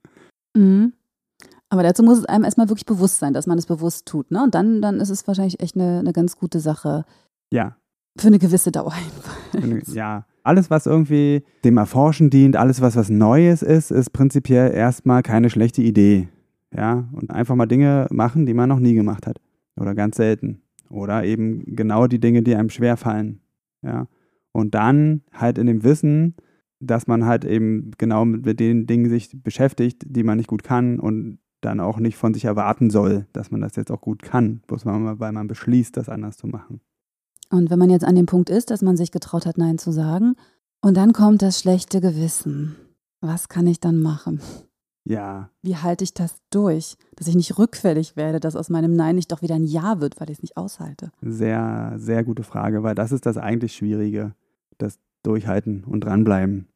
Mhm. 0.55 0.93
Aber 1.69 1.81
dazu 1.81 2.03
muss 2.03 2.19
es 2.19 2.25
einem 2.25 2.43
erstmal 2.43 2.69
wirklich 2.69 2.85
bewusst 2.85 3.17
sein, 3.17 3.33
dass 3.33 3.47
man 3.47 3.57
es 3.57 3.65
bewusst 3.65 4.05
tut. 4.05 4.29
Ne? 4.29 4.43
Und 4.43 4.53
dann, 4.53 4.79
dann 4.79 4.99
ist 4.99 5.09
es 5.09 5.27
wahrscheinlich 5.27 5.59
echt 5.59 5.75
eine, 5.75 5.97
eine 5.97 6.13
ganz 6.13 6.37
gute 6.37 6.59
Sache. 6.59 7.03
Ja. 7.51 7.77
Für 8.15 8.27
eine 8.27 8.37
gewisse 8.37 8.71
Dauer 8.71 8.93
jedenfalls. 9.55 9.95
Ja. 9.95 10.27
Alles, 10.43 10.69
was 10.69 10.85
irgendwie 10.85 11.43
dem 11.63 11.77
Erforschen 11.77 12.29
dient, 12.29 12.57
alles, 12.57 12.81
was 12.81 12.95
was 12.95 13.09
Neues 13.09 13.63
ist, 13.63 13.89
ist 13.89 14.13
prinzipiell 14.13 14.71
erstmal 14.71 15.23
keine 15.23 15.49
schlechte 15.49 15.81
Idee. 15.81 16.29
Ja. 16.71 17.09
Und 17.11 17.31
einfach 17.31 17.55
mal 17.55 17.65
Dinge 17.65 18.05
machen, 18.11 18.45
die 18.45 18.53
man 18.53 18.69
noch 18.69 18.79
nie 18.79 18.93
gemacht 18.93 19.25
hat. 19.25 19.41
Oder 19.75 19.95
ganz 19.95 20.17
selten. 20.17 20.61
Oder 20.91 21.23
eben 21.23 21.75
genau 21.75 22.05
die 22.05 22.19
Dinge, 22.19 22.43
die 22.43 22.55
einem 22.55 22.69
schwerfallen. 22.69 23.41
Ja. 23.85 24.07
Und 24.51 24.73
dann 24.73 25.21
halt 25.31 25.57
in 25.57 25.67
dem 25.67 25.83
Wissen, 25.83 26.35
dass 26.79 27.07
man 27.07 27.25
halt 27.25 27.45
eben 27.45 27.91
genau 27.97 28.25
mit 28.25 28.59
den 28.59 28.87
Dingen 28.87 29.09
sich 29.09 29.29
beschäftigt, 29.43 30.03
die 30.05 30.23
man 30.23 30.37
nicht 30.37 30.47
gut 30.47 30.63
kann 30.63 30.99
und 30.99 31.39
dann 31.61 31.79
auch 31.79 31.99
nicht 31.99 32.17
von 32.17 32.33
sich 32.33 32.45
erwarten 32.45 32.89
soll, 32.89 33.27
dass 33.33 33.51
man 33.51 33.61
das 33.61 33.75
jetzt 33.75 33.91
auch 33.91 34.01
gut 34.01 34.21
kann, 34.21 34.61
bloß 34.67 34.85
weil 34.85 35.31
man 35.31 35.47
beschließt, 35.47 35.97
das 35.97 36.09
anders 36.09 36.37
zu 36.37 36.47
machen. 36.47 36.81
Und 37.49 37.69
wenn 37.69 37.79
man 37.79 37.89
jetzt 37.89 38.05
an 38.05 38.15
dem 38.15 38.25
Punkt 38.25 38.49
ist, 38.49 38.71
dass 38.71 38.81
man 38.81 38.97
sich 38.97 39.11
getraut 39.11 39.45
hat, 39.45 39.57
Nein 39.57 39.77
zu 39.77 39.91
sagen, 39.91 40.35
und 40.81 40.95
dann 40.97 41.13
kommt 41.13 41.41
das 41.41 41.59
schlechte 41.59 42.01
Gewissen. 42.01 42.75
Was 43.21 43.49
kann 43.49 43.65
ich 43.65 43.79
dann 43.79 43.99
machen? 43.99 44.41
Ja. 45.05 45.51
Wie 45.61 45.77
halte 45.77 46.03
ich 46.03 46.13
das 46.13 46.41
durch, 46.49 46.97
dass 47.15 47.27
ich 47.27 47.35
nicht 47.35 47.57
rückfällig 47.57 48.15
werde, 48.15 48.39
dass 48.39 48.55
aus 48.55 48.69
meinem 48.69 48.95
Nein 48.95 49.15
nicht 49.15 49.31
doch 49.31 49.41
wieder 49.43 49.55
ein 49.55 49.63
Ja 49.63 50.01
wird, 50.01 50.19
weil 50.19 50.29
ich 50.29 50.37
es 50.37 50.41
nicht 50.41 50.57
aushalte? 50.57 51.11
Sehr, 51.21 51.93
sehr 51.97 52.23
gute 52.23 52.43
Frage, 52.43 52.81
weil 52.81 52.95
das 52.95 53.11
ist 53.11 53.25
das 53.25 53.37
eigentlich 53.37 53.75
Schwierige, 53.75 54.33
das 54.79 54.99
Durchhalten 55.21 55.83
und 55.83 56.03
dranbleiben. 56.03 56.67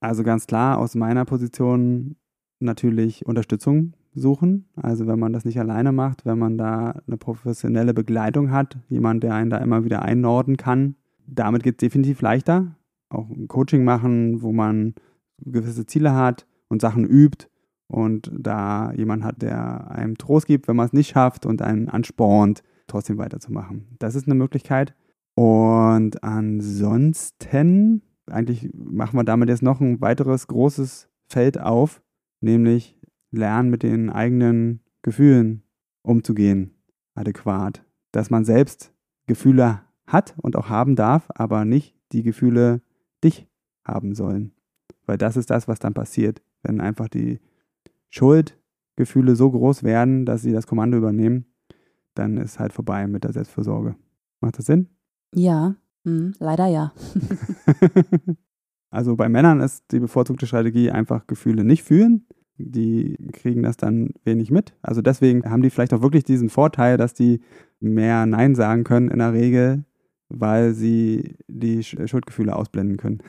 Also 0.00 0.24
ganz 0.24 0.46
klar 0.46 0.78
aus 0.78 0.94
meiner 0.96 1.24
Position 1.24 2.16
natürlich 2.60 3.24
Unterstützung 3.24 3.94
suchen. 4.14 4.68
Also 4.74 5.06
wenn 5.06 5.18
man 5.18 5.32
das 5.32 5.44
nicht 5.44 5.60
alleine 5.60 5.92
macht, 5.92 6.26
wenn 6.26 6.38
man 6.38 6.58
da 6.58 7.00
eine 7.06 7.16
professionelle 7.16 7.94
Begleitung 7.94 8.50
hat, 8.50 8.78
jemand, 8.88 9.22
der 9.22 9.34
einen 9.34 9.50
da 9.50 9.58
immer 9.58 9.84
wieder 9.84 10.02
einnorden 10.02 10.56
kann, 10.56 10.96
damit 11.26 11.62
geht 11.62 11.74
es 11.74 11.86
definitiv 11.86 12.20
leichter. 12.20 12.74
Auch 13.10 13.30
ein 13.30 13.46
Coaching 13.46 13.84
machen, 13.84 14.42
wo 14.42 14.52
man 14.52 14.94
gewisse 15.40 15.86
Ziele 15.86 16.14
hat 16.14 16.47
und 16.68 16.80
Sachen 16.80 17.04
übt 17.04 17.48
und 17.88 18.30
da 18.32 18.92
jemand 18.92 19.24
hat, 19.24 19.42
der 19.42 19.90
einem 19.90 20.16
Trost 20.18 20.46
gibt, 20.46 20.68
wenn 20.68 20.76
man 20.76 20.86
es 20.86 20.92
nicht 20.92 21.08
schafft 21.10 21.46
und 21.46 21.62
einen 21.62 21.88
anspornt, 21.88 22.62
trotzdem 22.86 23.18
weiterzumachen. 23.18 23.96
Das 23.98 24.14
ist 24.14 24.26
eine 24.26 24.34
Möglichkeit. 24.34 24.94
Und 25.34 26.22
ansonsten, 26.22 28.02
eigentlich 28.30 28.70
machen 28.74 29.16
wir 29.16 29.24
damit 29.24 29.48
jetzt 29.48 29.62
noch 29.62 29.80
ein 29.80 30.00
weiteres 30.00 30.46
großes 30.48 31.08
Feld 31.28 31.60
auf, 31.60 32.02
nämlich 32.40 32.98
lernen, 33.30 33.70
mit 33.70 33.82
den 33.82 34.10
eigenen 34.10 34.80
Gefühlen 35.02 35.62
umzugehen, 36.02 36.74
adäquat. 37.14 37.84
Dass 38.12 38.30
man 38.30 38.44
selbst 38.44 38.92
Gefühle 39.26 39.82
hat 40.06 40.34
und 40.42 40.56
auch 40.56 40.68
haben 40.68 40.96
darf, 40.96 41.28
aber 41.34 41.64
nicht 41.64 41.94
die 42.12 42.22
Gefühle 42.22 42.80
dich 43.22 43.46
haben 43.84 44.14
sollen. 44.14 44.52
Weil 45.06 45.18
das 45.18 45.36
ist 45.36 45.50
das, 45.50 45.68
was 45.68 45.78
dann 45.78 45.94
passiert, 45.94 46.42
wenn 46.62 46.80
einfach 46.80 47.08
die 47.08 47.40
Schuldgefühle 48.10 49.36
so 49.36 49.50
groß 49.50 49.82
werden, 49.82 50.26
dass 50.26 50.42
sie 50.42 50.52
das 50.52 50.66
Kommando 50.66 50.96
übernehmen, 50.96 51.46
dann 52.14 52.36
ist 52.36 52.58
halt 52.58 52.72
vorbei 52.72 53.06
mit 53.06 53.24
der 53.24 53.32
Selbstversorge. 53.32 53.96
Macht 54.40 54.58
das 54.58 54.66
Sinn? 54.66 54.88
Ja, 55.34 55.76
Hm, 56.08 56.32
leider 56.38 56.66
ja. 56.66 56.92
also 58.90 59.16
bei 59.16 59.28
Männern 59.28 59.60
ist 59.60 59.84
die 59.92 60.00
bevorzugte 60.00 60.46
Strategie 60.46 60.90
einfach 60.90 61.26
Gefühle 61.26 61.64
nicht 61.64 61.82
fühlen. 61.82 62.26
Die 62.56 63.16
kriegen 63.32 63.62
das 63.62 63.76
dann 63.76 64.10
wenig 64.24 64.50
mit. 64.50 64.74
Also 64.82 65.02
deswegen 65.02 65.44
haben 65.48 65.62
die 65.62 65.70
vielleicht 65.70 65.92
auch 65.92 66.02
wirklich 66.02 66.24
diesen 66.24 66.48
Vorteil, 66.48 66.96
dass 66.96 67.14
die 67.14 67.40
mehr 67.78 68.26
Nein 68.26 68.54
sagen 68.54 68.84
können 68.84 69.10
in 69.10 69.18
der 69.18 69.32
Regel, 69.32 69.84
weil 70.28 70.72
sie 70.72 71.36
die 71.46 71.82
Schuldgefühle 71.82 72.56
ausblenden 72.56 72.96
können. 72.96 73.22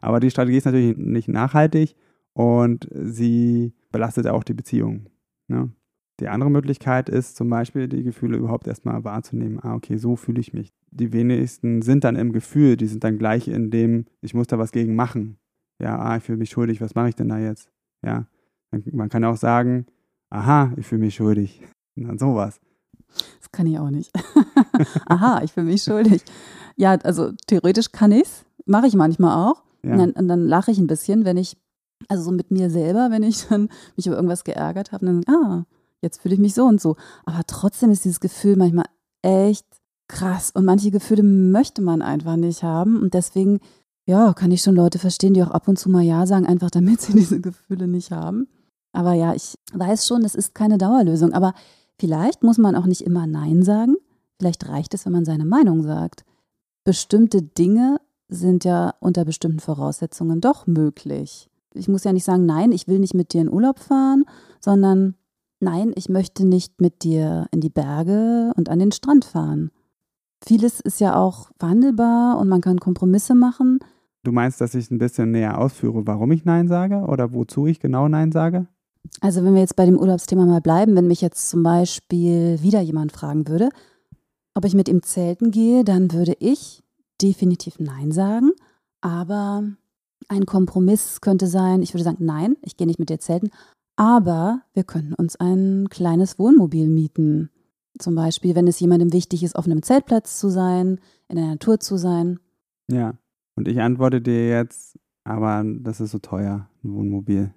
Aber 0.00 0.18
die 0.18 0.30
Strategie 0.30 0.56
ist 0.56 0.64
natürlich 0.64 0.96
nicht 0.96 1.28
nachhaltig 1.28 1.94
und 2.38 2.88
sie 2.92 3.74
belastet 3.90 4.28
auch 4.28 4.44
die 4.44 4.54
Beziehung. 4.54 5.06
Ne? 5.48 5.72
Die 6.20 6.28
andere 6.28 6.52
Möglichkeit 6.52 7.08
ist 7.08 7.34
zum 7.34 7.50
Beispiel, 7.50 7.88
die 7.88 8.04
Gefühle 8.04 8.36
überhaupt 8.36 8.68
erstmal 8.68 9.02
wahrzunehmen. 9.02 9.58
Ah, 9.60 9.74
okay, 9.74 9.96
so 9.96 10.14
fühle 10.14 10.38
ich 10.38 10.52
mich. 10.52 10.72
Die 10.92 11.12
wenigsten 11.12 11.82
sind 11.82 12.04
dann 12.04 12.14
im 12.14 12.30
Gefühl, 12.30 12.76
die 12.76 12.86
sind 12.86 13.02
dann 13.02 13.18
gleich 13.18 13.48
in 13.48 13.72
dem, 13.72 14.06
ich 14.20 14.34
muss 14.34 14.46
da 14.46 14.56
was 14.56 14.70
gegen 14.70 14.94
machen. 14.94 15.36
Ja, 15.82 15.98
ah, 15.98 16.16
ich 16.16 16.22
fühle 16.22 16.38
mich 16.38 16.50
schuldig, 16.50 16.80
was 16.80 16.94
mache 16.94 17.08
ich 17.08 17.16
denn 17.16 17.28
da 17.28 17.38
jetzt? 17.40 17.72
Ja, 18.06 18.28
man 18.70 19.08
kann 19.08 19.24
auch 19.24 19.36
sagen, 19.36 19.86
aha, 20.30 20.72
ich 20.76 20.86
fühle 20.86 21.00
mich 21.00 21.16
schuldig. 21.16 21.60
Und 21.96 22.06
dann 22.06 22.18
sowas. 22.18 22.60
Das 23.40 23.50
kann 23.50 23.66
ich 23.66 23.80
auch 23.80 23.90
nicht. 23.90 24.12
aha, 25.06 25.42
ich 25.42 25.52
fühle 25.54 25.66
mich 25.66 25.82
schuldig. 25.82 26.22
Ja, 26.76 26.92
also 27.02 27.32
theoretisch 27.48 27.90
kann 27.90 28.12
ich 28.12 28.22
es, 28.22 28.44
mache 28.64 28.86
ich 28.86 28.94
manchmal 28.94 29.50
auch. 29.50 29.64
Ja. 29.82 29.92
Und 29.92 29.98
dann, 29.98 30.10
und 30.12 30.28
dann 30.28 30.46
lache 30.46 30.70
ich 30.70 30.78
ein 30.78 30.86
bisschen, 30.86 31.24
wenn 31.24 31.36
ich, 31.36 31.56
also 32.06 32.22
so 32.24 32.30
mit 32.30 32.50
mir 32.50 32.70
selber, 32.70 33.10
wenn 33.10 33.22
ich 33.22 33.46
dann 33.48 33.68
mich 33.96 34.06
über 34.06 34.16
irgendwas 34.16 34.44
geärgert 34.44 34.92
habe, 34.92 35.06
dann, 35.06 35.24
ah, 35.26 35.64
jetzt 36.00 36.22
fühle 36.22 36.34
ich 36.34 36.40
mich 36.40 36.54
so 36.54 36.64
und 36.64 36.80
so. 36.80 36.96
Aber 37.24 37.42
trotzdem 37.46 37.90
ist 37.90 38.04
dieses 38.04 38.20
Gefühl 38.20 38.56
manchmal 38.56 38.86
echt 39.22 39.66
krass. 40.08 40.50
Und 40.54 40.64
manche 40.64 40.90
Gefühle 40.90 41.22
möchte 41.22 41.82
man 41.82 42.02
einfach 42.02 42.36
nicht 42.36 42.62
haben. 42.62 43.00
Und 43.00 43.14
deswegen, 43.14 43.60
ja, 44.06 44.32
kann 44.32 44.50
ich 44.50 44.62
schon 44.62 44.74
Leute 44.74 44.98
verstehen, 44.98 45.34
die 45.34 45.42
auch 45.42 45.50
ab 45.50 45.68
und 45.68 45.78
zu 45.78 45.90
mal 45.90 46.02
Ja 46.02 46.26
sagen, 46.26 46.46
einfach 46.46 46.70
damit 46.70 47.00
sie 47.02 47.12
diese 47.12 47.40
Gefühle 47.40 47.88
nicht 47.88 48.10
haben. 48.10 48.48
Aber 48.92 49.12
ja, 49.12 49.34
ich 49.34 49.58
weiß 49.72 50.06
schon, 50.06 50.24
es 50.24 50.34
ist 50.34 50.54
keine 50.54 50.78
Dauerlösung. 50.78 51.32
Aber 51.32 51.54
vielleicht 51.98 52.42
muss 52.42 52.58
man 52.58 52.74
auch 52.74 52.86
nicht 52.86 53.02
immer 53.02 53.26
Nein 53.26 53.62
sagen. 53.62 53.96
Vielleicht 54.38 54.68
reicht 54.68 54.94
es, 54.94 55.04
wenn 55.04 55.12
man 55.12 55.24
seine 55.24 55.44
Meinung 55.44 55.82
sagt. 55.82 56.24
Bestimmte 56.84 57.42
Dinge 57.42 58.00
sind 58.28 58.64
ja 58.64 58.94
unter 59.00 59.24
bestimmten 59.24 59.60
Voraussetzungen 59.60 60.40
doch 60.40 60.66
möglich. 60.66 61.50
Ich 61.74 61.88
muss 61.88 62.04
ja 62.04 62.12
nicht 62.12 62.24
sagen, 62.24 62.46
nein, 62.46 62.72
ich 62.72 62.88
will 62.88 62.98
nicht 62.98 63.14
mit 63.14 63.32
dir 63.32 63.42
in 63.42 63.50
Urlaub 63.50 63.78
fahren, 63.78 64.24
sondern 64.60 65.14
nein, 65.60 65.92
ich 65.96 66.08
möchte 66.08 66.46
nicht 66.46 66.80
mit 66.80 67.02
dir 67.02 67.46
in 67.50 67.60
die 67.60 67.70
Berge 67.70 68.52
und 68.56 68.68
an 68.68 68.78
den 68.78 68.92
Strand 68.92 69.24
fahren. 69.24 69.70
Vieles 70.44 70.80
ist 70.80 71.00
ja 71.00 71.16
auch 71.16 71.50
verhandelbar 71.58 72.38
und 72.38 72.48
man 72.48 72.60
kann 72.60 72.78
Kompromisse 72.78 73.34
machen. 73.34 73.80
Du 74.22 74.32
meinst, 74.32 74.60
dass 74.60 74.74
ich 74.74 74.90
ein 74.90 74.98
bisschen 74.98 75.30
näher 75.30 75.58
ausführe, 75.58 76.06
warum 76.06 76.32
ich 76.32 76.44
Nein 76.44 76.68
sage 76.68 77.04
oder 77.06 77.32
wozu 77.32 77.66
ich 77.66 77.80
genau 77.80 78.08
Nein 78.08 78.32
sage? 78.32 78.66
Also 79.20 79.44
wenn 79.44 79.54
wir 79.54 79.60
jetzt 79.60 79.76
bei 79.76 79.86
dem 79.86 79.98
Urlaubsthema 79.98 80.44
mal 80.44 80.60
bleiben, 80.60 80.94
wenn 80.94 81.06
mich 81.06 81.20
jetzt 81.20 81.48
zum 81.48 81.62
Beispiel 81.62 82.60
wieder 82.62 82.80
jemand 82.80 83.12
fragen 83.12 83.48
würde, 83.48 83.70
ob 84.54 84.64
ich 84.64 84.74
mit 84.74 84.88
ihm 84.88 85.02
zelten 85.02 85.50
gehe, 85.50 85.84
dann 85.84 86.12
würde 86.12 86.36
ich 86.40 86.82
definitiv 87.22 87.78
Nein 87.78 88.12
sagen. 88.12 88.52
Aber 89.00 89.64
ein 90.28 90.46
Kompromiss 90.46 91.20
könnte 91.20 91.46
sein, 91.46 91.82
ich 91.82 91.94
würde 91.94 92.04
sagen, 92.04 92.24
nein, 92.24 92.56
ich 92.62 92.76
gehe 92.76 92.86
nicht 92.86 92.98
mit 92.98 93.10
dir 93.10 93.20
zelten, 93.20 93.50
aber 93.96 94.62
wir 94.74 94.84
könnten 94.84 95.14
uns 95.14 95.36
ein 95.36 95.88
kleines 95.90 96.38
Wohnmobil 96.38 96.88
mieten. 96.88 97.50
Zum 97.98 98.14
Beispiel, 98.14 98.54
wenn 98.54 98.68
es 98.68 98.80
jemandem 98.80 99.12
wichtig 99.12 99.42
ist, 99.42 99.56
auf 99.56 99.66
einem 99.66 99.82
Zeltplatz 99.82 100.38
zu 100.38 100.48
sein, 100.48 101.00
in 101.28 101.36
der 101.36 101.46
Natur 101.46 101.80
zu 101.80 101.96
sein. 101.96 102.38
Ja, 102.90 103.14
und 103.56 103.66
ich 103.66 103.80
antworte 103.80 104.20
dir 104.20 104.48
jetzt, 104.48 104.98
aber 105.24 105.64
das 105.64 106.00
ist 106.00 106.12
so 106.12 106.18
teuer, 106.18 106.68
ein 106.84 106.94
Wohnmobil. 106.94 107.52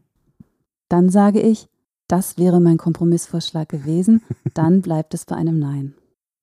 Dann 0.89 1.09
sage 1.09 1.39
ich, 1.39 1.69
das 2.07 2.37
wäre 2.37 2.59
mein 2.59 2.77
Kompromissvorschlag 2.77 3.69
gewesen, 3.69 4.21
dann 4.53 4.81
bleibt 4.81 5.13
es 5.13 5.25
bei 5.25 5.35
einem 5.35 5.59
Nein. 5.59 5.93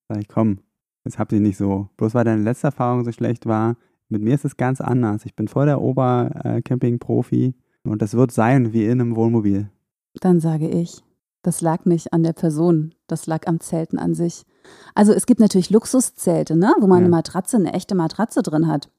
Sag 0.07 0.19
ich, 0.21 0.27
komm, 0.27 0.59
jetzt 1.03 1.19
habt 1.19 1.33
ihr 1.33 1.41
nicht 1.41 1.57
so. 1.57 1.89
Bloß 1.97 2.13
weil 2.13 2.23
deine 2.23 2.41
letzte 2.41 2.67
Erfahrung 2.67 3.03
so 3.03 3.11
schlecht 3.11 3.45
war, 3.45 3.75
mit 4.09 4.21
mir 4.21 4.33
ist 4.33 4.45
es 4.45 4.57
ganz 4.57 4.81
anders. 4.81 5.25
Ich 5.25 5.35
bin 5.35 5.47
voll 5.47 5.67
der 5.67 5.81
Obercamping-Profi 5.81 7.55
und 7.83 8.01
das 8.01 8.15
wird 8.15 8.31
sein 8.31 8.73
wie 8.73 8.85
in 8.85 8.99
einem 8.99 9.15
Wohnmobil. 9.15 9.69
Dann 10.19 10.39
sage 10.39 10.67
ich, 10.67 11.03
das 11.41 11.61
lag 11.61 11.85
nicht 11.85 12.11
an 12.11 12.23
der 12.23 12.33
Person, 12.33 12.93
das 13.07 13.27
lag 13.27 13.47
am 13.47 13.59
Zelten 13.59 13.97
an 13.97 14.13
sich. 14.13 14.43
Also 14.95 15.13
es 15.13 15.25
gibt 15.25 15.39
natürlich 15.39 15.69
Luxuszelte, 15.69 16.55
ne? 16.55 16.73
wo 16.79 16.87
man 16.87 16.99
ja. 16.99 17.05
eine 17.05 17.09
Matratze, 17.09 17.57
eine 17.57 17.73
echte 17.73 17.95
Matratze 17.95 18.41
drin 18.41 18.67
hat. 18.67 18.91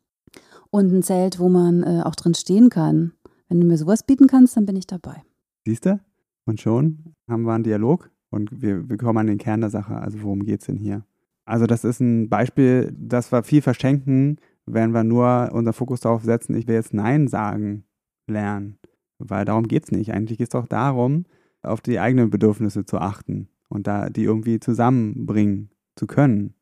Und 0.71 0.93
ein 0.93 1.03
Zelt, 1.03 1.39
wo 1.39 1.49
man 1.49 1.83
äh, 1.83 2.03
auch 2.05 2.15
drin 2.15 2.35
stehen 2.35 2.71
kann. 2.71 3.13
Wenn 3.49 3.61
du 3.61 3.67
mir 3.67 3.77
sowas 3.77 4.05
bieten 4.05 4.29
kannst, 4.29 4.57
dann 4.57 4.67
bin 4.67 4.77
ich 4.77 4.87
dabei. 4.87 5.23
Siehst 5.67 5.85
du? 5.85 6.01
Und 6.47 6.61
schon 6.61 7.15
haben 7.29 7.43
wir 7.43 7.53
einen 7.53 7.65
Dialog 7.65 8.11
und 8.31 8.63
wir, 8.63 8.89
wir 8.89 8.97
kommen 8.97 9.19
an 9.19 9.27
den 9.27 9.39
Kern 9.39 9.61
der 9.61 9.71
Sache. 9.71 9.97
Also 9.97 10.23
worum 10.23 10.45
geht 10.45 10.61
es 10.61 10.67
denn 10.67 10.77
hier? 10.77 11.05
Also 11.45 11.67
das 11.67 11.85
ist 11.85 12.01
ein 12.01 12.29
Beispiel, 12.29 12.95
dass 12.97 13.33
wir 13.33 13.43
viel 13.43 13.61
verschenken, 13.61 14.39
wenn 14.73 14.93
wir 14.93 15.05
nur 15.05 15.51
unser 15.53 15.73
Fokus 15.73 16.01
darauf 16.01 16.25
setzen, 16.25 16.55
ich 16.55 16.67
will 16.67 16.75
jetzt 16.75 16.95
Nein 16.95 17.29
sagen 17.29 17.85
lernen. 18.27 18.79
Weil 19.19 19.45
darum 19.45 19.69
geht 19.69 19.85
es 19.85 19.91
nicht. 19.91 20.13
Eigentlich 20.13 20.39
geht 20.39 20.47
es 20.47 20.53
doch 20.53 20.67
darum, 20.67 21.25
auf 21.63 21.81
die 21.81 21.99
eigenen 21.99 22.31
Bedürfnisse 22.31 22.85
zu 22.85 22.99
achten 22.99 23.49
und 23.69 23.87
da 23.87 24.09
die 24.09 24.25
irgendwie 24.25 24.61
zusammenbringen 24.61 25.71
zu 25.97 26.07
können. 26.07 26.55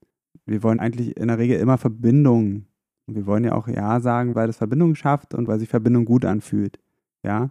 Wir 0.45 0.63
wollen 0.63 0.81
eigentlich 0.81 1.17
in 1.17 1.29
der 1.29 1.39
Regel 1.39 1.61
immer 1.61 1.79
Verbindung. 1.79 2.67
Und 3.07 3.15
wir 3.15 3.27
wollen 3.27 3.45
ja 3.45 3.55
auch 3.55 3.69
Ja 3.69 4.01
sagen, 4.01 4.35
weil 4.35 4.49
das 4.49 4.57
Verbindung 4.57 4.95
schafft 4.95 5.35
und 5.35 5.47
weil 5.47 5.59
sich 5.59 5.69
Verbindung 5.69 6.05
gut 6.05 6.25
anfühlt. 6.25 6.79
Ja. 7.23 7.51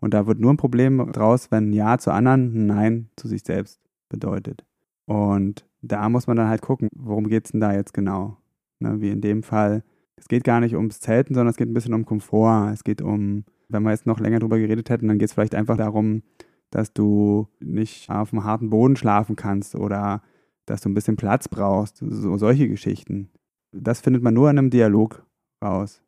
Und 0.00 0.14
da 0.14 0.26
wird 0.26 0.40
nur 0.40 0.52
ein 0.52 0.56
Problem 0.56 1.12
draus, 1.12 1.50
wenn 1.50 1.72
Ja 1.72 1.98
zu 1.98 2.10
anderen, 2.10 2.54
ein 2.54 2.66
Nein 2.66 3.08
zu 3.16 3.28
sich 3.28 3.42
selbst 3.42 3.80
bedeutet. 4.08 4.64
Und 5.06 5.64
da 5.82 6.08
muss 6.08 6.26
man 6.26 6.36
dann 6.36 6.48
halt 6.48 6.62
gucken, 6.62 6.88
worum 6.94 7.28
geht 7.28 7.46
es 7.46 7.52
denn 7.52 7.60
da 7.60 7.72
jetzt 7.72 7.94
genau? 7.94 8.36
Ne, 8.78 9.00
wie 9.00 9.10
in 9.10 9.20
dem 9.20 9.42
Fall, 9.42 9.82
es 10.16 10.28
geht 10.28 10.44
gar 10.44 10.60
nicht 10.60 10.74
ums 10.74 11.00
Zelten, 11.00 11.34
sondern 11.34 11.50
es 11.50 11.56
geht 11.56 11.68
ein 11.68 11.74
bisschen 11.74 11.94
um 11.94 12.04
Komfort. 12.04 12.72
Es 12.72 12.84
geht 12.84 13.02
um 13.02 13.44
wenn 13.68 13.82
wir 13.82 13.90
jetzt 13.90 14.06
noch 14.06 14.20
länger 14.20 14.38
drüber 14.38 14.58
geredet 14.58 14.90
hätten, 14.90 15.08
dann 15.08 15.18
geht 15.18 15.28
es 15.28 15.34
vielleicht 15.34 15.54
einfach 15.54 15.76
darum, 15.76 16.22
dass 16.70 16.92
du 16.92 17.48
nicht 17.60 18.10
auf 18.10 18.30
dem 18.30 18.44
harten 18.44 18.70
Boden 18.70 18.96
schlafen 18.96 19.36
kannst 19.36 19.74
oder 19.74 20.22
dass 20.66 20.80
du 20.80 20.88
ein 20.88 20.94
bisschen 20.94 21.16
Platz 21.16 21.48
brauchst, 21.48 21.98
so 21.98 22.36
solche 22.36 22.68
Geschichten. 22.68 23.30
Das 23.72 24.00
findet 24.00 24.22
man 24.22 24.34
nur 24.34 24.50
in 24.50 24.58
einem 24.58 24.70
Dialog 24.70 25.24
raus. 25.62 26.02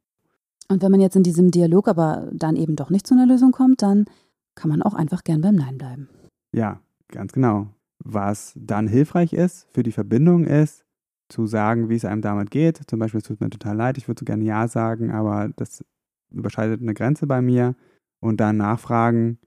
Und 0.68 0.82
wenn 0.82 0.90
man 0.90 1.00
jetzt 1.00 1.16
in 1.16 1.22
diesem 1.22 1.50
Dialog 1.50 1.88
aber 1.88 2.28
dann 2.32 2.56
eben 2.56 2.76
doch 2.76 2.90
nicht 2.90 3.06
zu 3.06 3.14
einer 3.14 3.26
Lösung 3.26 3.52
kommt, 3.52 3.82
dann 3.82 4.06
kann 4.54 4.68
man 4.68 4.82
auch 4.82 4.94
einfach 4.94 5.24
gern 5.24 5.40
beim 5.40 5.54
Nein 5.54 5.78
bleiben. 5.78 6.08
Ja, 6.52 6.80
ganz 7.08 7.32
genau. 7.32 7.68
Was 8.00 8.52
dann 8.56 8.88
hilfreich 8.88 9.32
ist 9.32 9.68
für 9.72 9.82
die 9.82 9.92
Verbindung 9.92 10.44
ist, 10.44 10.84
zu 11.28 11.46
sagen, 11.46 11.88
wie 11.88 11.94
es 11.94 12.04
einem 12.04 12.22
damit 12.22 12.50
geht. 12.50 12.80
Zum 12.86 12.98
Beispiel, 12.98 13.18
es 13.18 13.26
tut 13.26 13.40
mir 13.40 13.50
total 13.50 13.76
leid, 13.76 13.98
ich 13.98 14.08
würde 14.08 14.20
so 14.20 14.24
gerne 14.24 14.44
Ja 14.44 14.68
sagen, 14.68 15.10
aber 15.10 15.50
das 15.56 15.84
überschreitet 16.30 16.80
eine 16.80 16.94
Grenze 16.94 17.26
bei 17.26 17.40
mir 17.42 17.74
und 18.20 18.40
dann 18.40 18.56
nachfragen, 18.56 19.38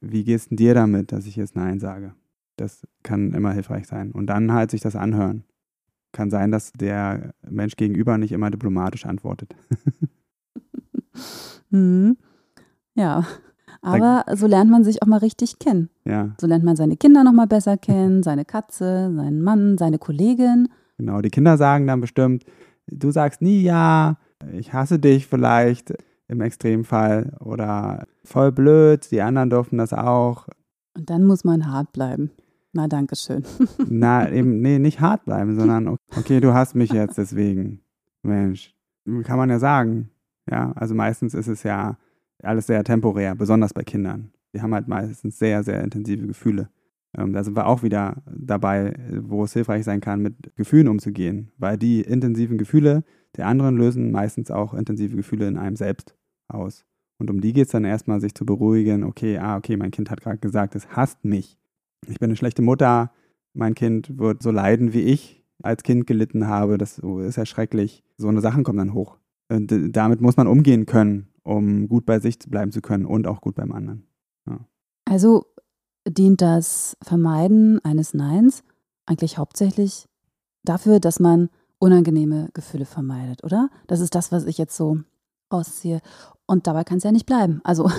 wie 0.00 0.24
gehst 0.24 0.50
du 0.50 0.56
dir 0.56 0.74
damit, 0.74 1.12
dass 1.12 1.26
ich 1.26 1.36
jetzt 1.36 1.56
Nein 1.56 1.80
sage? 1.80 2.14
Das 2.56 2.86
kann 3.02 3.32
immer 3.32 3.52
hilfreich 3.52 3.86
sein. 3.86 4.12
Und 4.12 4.26
dann 4.26 4.52
halt 4.52 4.70
sich 4.70 4.80
das 4.80 4.96
anhören. 4.96 5.44
Kann 6.12 6.30
sein, 6.30 6.50
dass 6.50 6.72
der 6.72 7.34
Mensch 7.48 7.76
gegenüber 7.76 8.18
nicht 8.18 8.32
immer 8.32 8.50
diplomatisch 8.50 9.06
antwortet. 9.06 9.54
hm. 11.70 12.16
Ja, 12.94 13.24
aber 13.82 14.24
so 14.34 14.46
lernt 14.46 14.70
man 14.70 14.84
sich 14.84 15.02
auch 15.02 15.06
mal 15.06 15.18
richtig 15.18 15.58
kennen. 15.58 15.88
Ja. 16.04 16.34
So 16.40 16.46
lernt 16.46 16.64
man 16.64 16.76
seine 16.76 16.96
Kinder 16.96 17.24
noch 17.24 17.32
mal 17.32 17.46
besser 17.46 17.76
kennen, 17.78 18.22
seine 18.22 18.44
Katze, 18.44 19.12
seinen 19.14 19.42
Mann, 19.42 19.78
seine 19.78 19.98
Kollegin. 19.98 20.68
Genau, 21.00 21.22
die 21.22 21.30
Kinder 21.30 21.56
sagen 21.56 21.86
dann 21.86 22.02
bestimmt, 22.02 22.44
du 22.86 23.10
sagst 23.10 23.40
nie 23.40 23.62
ja, 23.62 24.18
ich 24.52 24.74
hasse 24.74 24.98
dich 24.98 25.26
vielleicht 25.26 25.94
im 26.28 26.42
Extremfall 26.42 27.38
oder 27.40 28.06
voll 28.22 28.52
blöd, 28.52 29.10
die 29.10 29.22
anderen 29.22 29.48
durften 29.48 29.78
das 29.78 29.94
auch. 29.94 30.46
Und 30.94 31.08
dann 31.08 31.24
muss 31.24 31.42
man 31.42 31.72
hart 31.72 31.92
bleiben. 31.92 32.30
Na, 32.74 32.86
danke 32.86 33.16
schön. 33.16 33.44
Na, 33.88 34.30
eben, 34.30 34.60
nee, 34.60 34.78
nicht 34.78 35.00
hart 35.00 35.24
bleiben, 35.24 35.58
sondern 35.58 35.96
okay, 36.18 36.38
du 36.40 36.52
hast 36.52 36.74
mich 36.74 36.92
jetzt 36.92 37.16
deswegen. 37.16 37.80
Mensch, 38.22 38.74
kann 39.24 39.38
man 39.38 39.48
ja 39.48 39.58
sagen. 39.58 40.10
Ja, 40.50 40.72
also 40.72 40.94
meistens 40.94 41.32
ist 41.32 41.48
es 41.48 41.62
ja 41.62 41.96
alles 42.42 42.66
sehr 42.66 42.84
temporär, 42.84 43.34
besonders 43.34 43.72
bei 43.72 43.84
Kindern. 43.84 44.32
Die 44.52 44.60
haben 44.60 44.74
halt 44.74 44.86
meistens 44.86 45.38
sehr, 45.38 45.62
sehr 45.62 45.82
intensive 45.82 46.26
Gefühle. 46.26 46.68
Ähm, 47.16 47.32
da 47.32 47.42
sind 47.42 47.56
wir 47.56 47.66
auch 47.66 47.82
wieder 47.82 48.22
dabei, 48.26 48.94
wo 49.22 49.44
es 49.44 49.52
hilfreich 49.52 49.84
sein 49.84 50.00
kann, 50.00 50.20
mit 50.22 50.54
Gefühlen 50.56 50.88
umzugehen, 50.88 51.50
weil 51.58 51.76
die 51.76 52.02
intensiven 52.02 52.58
Gefühle 52.58 53.04
der 53.36 53.46
anderen 53.46 53.76
lösen 53.76 54.10
meistens 54.10 54.50
auch 54.50 54.74
intensive 54.74 55.16
Gefühle 55.16 55.48
in 55.48 55.56
einem 55.56 55.76
selbst 55.76 56.16
aus. 56.48 56.84
Und 57.18 57.30
um 57.30 57.40
die 57.40 57.52
geht 57.52 57.66
es 57.66 57.72
dann 57.72 57.84
erstmal, 57.84 58.20
sich 58.20 58.34
zu 58.34 58.46
beruhigen, 58.46 59.04
okay, 59.04 59.38
ah, 59.38 59.56
okay, 59.56 59.76
mein 59.76 59.90
Kind 59.90 60.10
hat 60.10 60.20
gerade 60.20 60.38
gesagt, 60.38 60.74
es 60.74 60.88
hasst 60.96 61.24
mich. 61.24 61.58
Ich 62.08 62.18
bin 62.18 62.30
eine 62.30 62.36
schlechte 62.36 62.62
Mutter, 62.62 63.12
mein 63.52 63.74
Kind 63.74 64.18
wird 64.18 64.42
so 64.42 64.50
leiden 64.50 64.94
wie 64.94 65.02
ich 65.02 65.44
als 65.62 65.82
Kind 65.82 66.06
gelitten 66.06 66.46
habe. 66.46 66.78
Das 66.78 66.98
ist 66.98 67.36
ja 67.36 67.44
schrecklich. 67.44 68.02
So 68.16 68.28
eine 68.28 68.40
Sachen 68.40 68.64
kommen 68.64 68.78
dann 68.78 68.94
hoch. 68.94 69.18
Und 69.50 69.72
damit 69.94 70.20
muss 70.20 70.36
man 70.36 70.46
umgehen 70.46 70.86
können, 70.86 71.28
um 71.42 71.88
gut 71.88 72.06
bei 72.06 72.20
sich 72.20 72.38
bleiben 72.38 72.72
zu 72.72 72.80
können 72.80 73.04
und 73.04 73.26
auch 73.26 73.40
gut 73.40 73.56
beim 73.56 73.72
anderen. 73.72 74.06
Ja. 74.48 74.60
Also 75.04 75.46
dient 76.14 76.40
das 76.40 76.96
Vermeiden 77.02 77.84
eines 77.84 78.14
Neins 78.14 78.62
eigentlich 79.06 79.38
hauptsächlich 79.38 80.06
dafür, 80.64 81.00
dass 81.00 81.20
man 81.20 81.48
unangenehme 81.78 82.50
Gefühle 82.52 82.84
vermeidet, 82.84 83.42
oder? 83.42 83.70
Das 83.86 84.00
ist 84.00 84.14
das, 84.14 84.30
was 84.30 84.44
ich 84.44 84.58
jetzt 84.58 84.76
so 84.76 85.00
rausziehe. 85.52 86.00
Und 86.46 86.66
dabei 86.66 86.84
kann 86.84 86.98
es 86.98 87.04
ja 87.04 87.12
nicht 87.12 87.26
bleiben. 87.26 87.60
Also, 87.64 87.90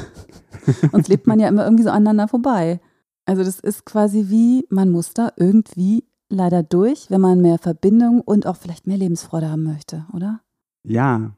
sonst 0.92 1.08
lebt 1.08 1.28
man 1.28 1.40
ja 1.40 1.48
immer 1.48 1.64
irgendwie 1.64 1.84
so 1.84 1.90
aneinander 1.90 2.28
vorbei. 2.28 2.80
Also, 3.26 3.44
das 3.44 3.60
ist 3.60 3.86
quasi 3.86 4.26
wie, 4.30 4.66
man 4.70 4.90
muss 4.90 5.14
da 5.14 5.32
irgendwie 5.36 6.06
leider 6.30 6.64
durch, 6.64 7.10
wenn 7.10 7.22
man 7.22 7.42
mehr 7.42 7.58
Verbindung 7.58 8.22
und 8.22 8.46
auch 8.46 8.56
vielleicht 8.56 8.88
mehr 8.88 8.98
Lebensfreude 8.98 9.50
haben 9.50 9.64
möchte, 9.64 10.06
oder? 10.14 10.42
Ja, 10.84 11.32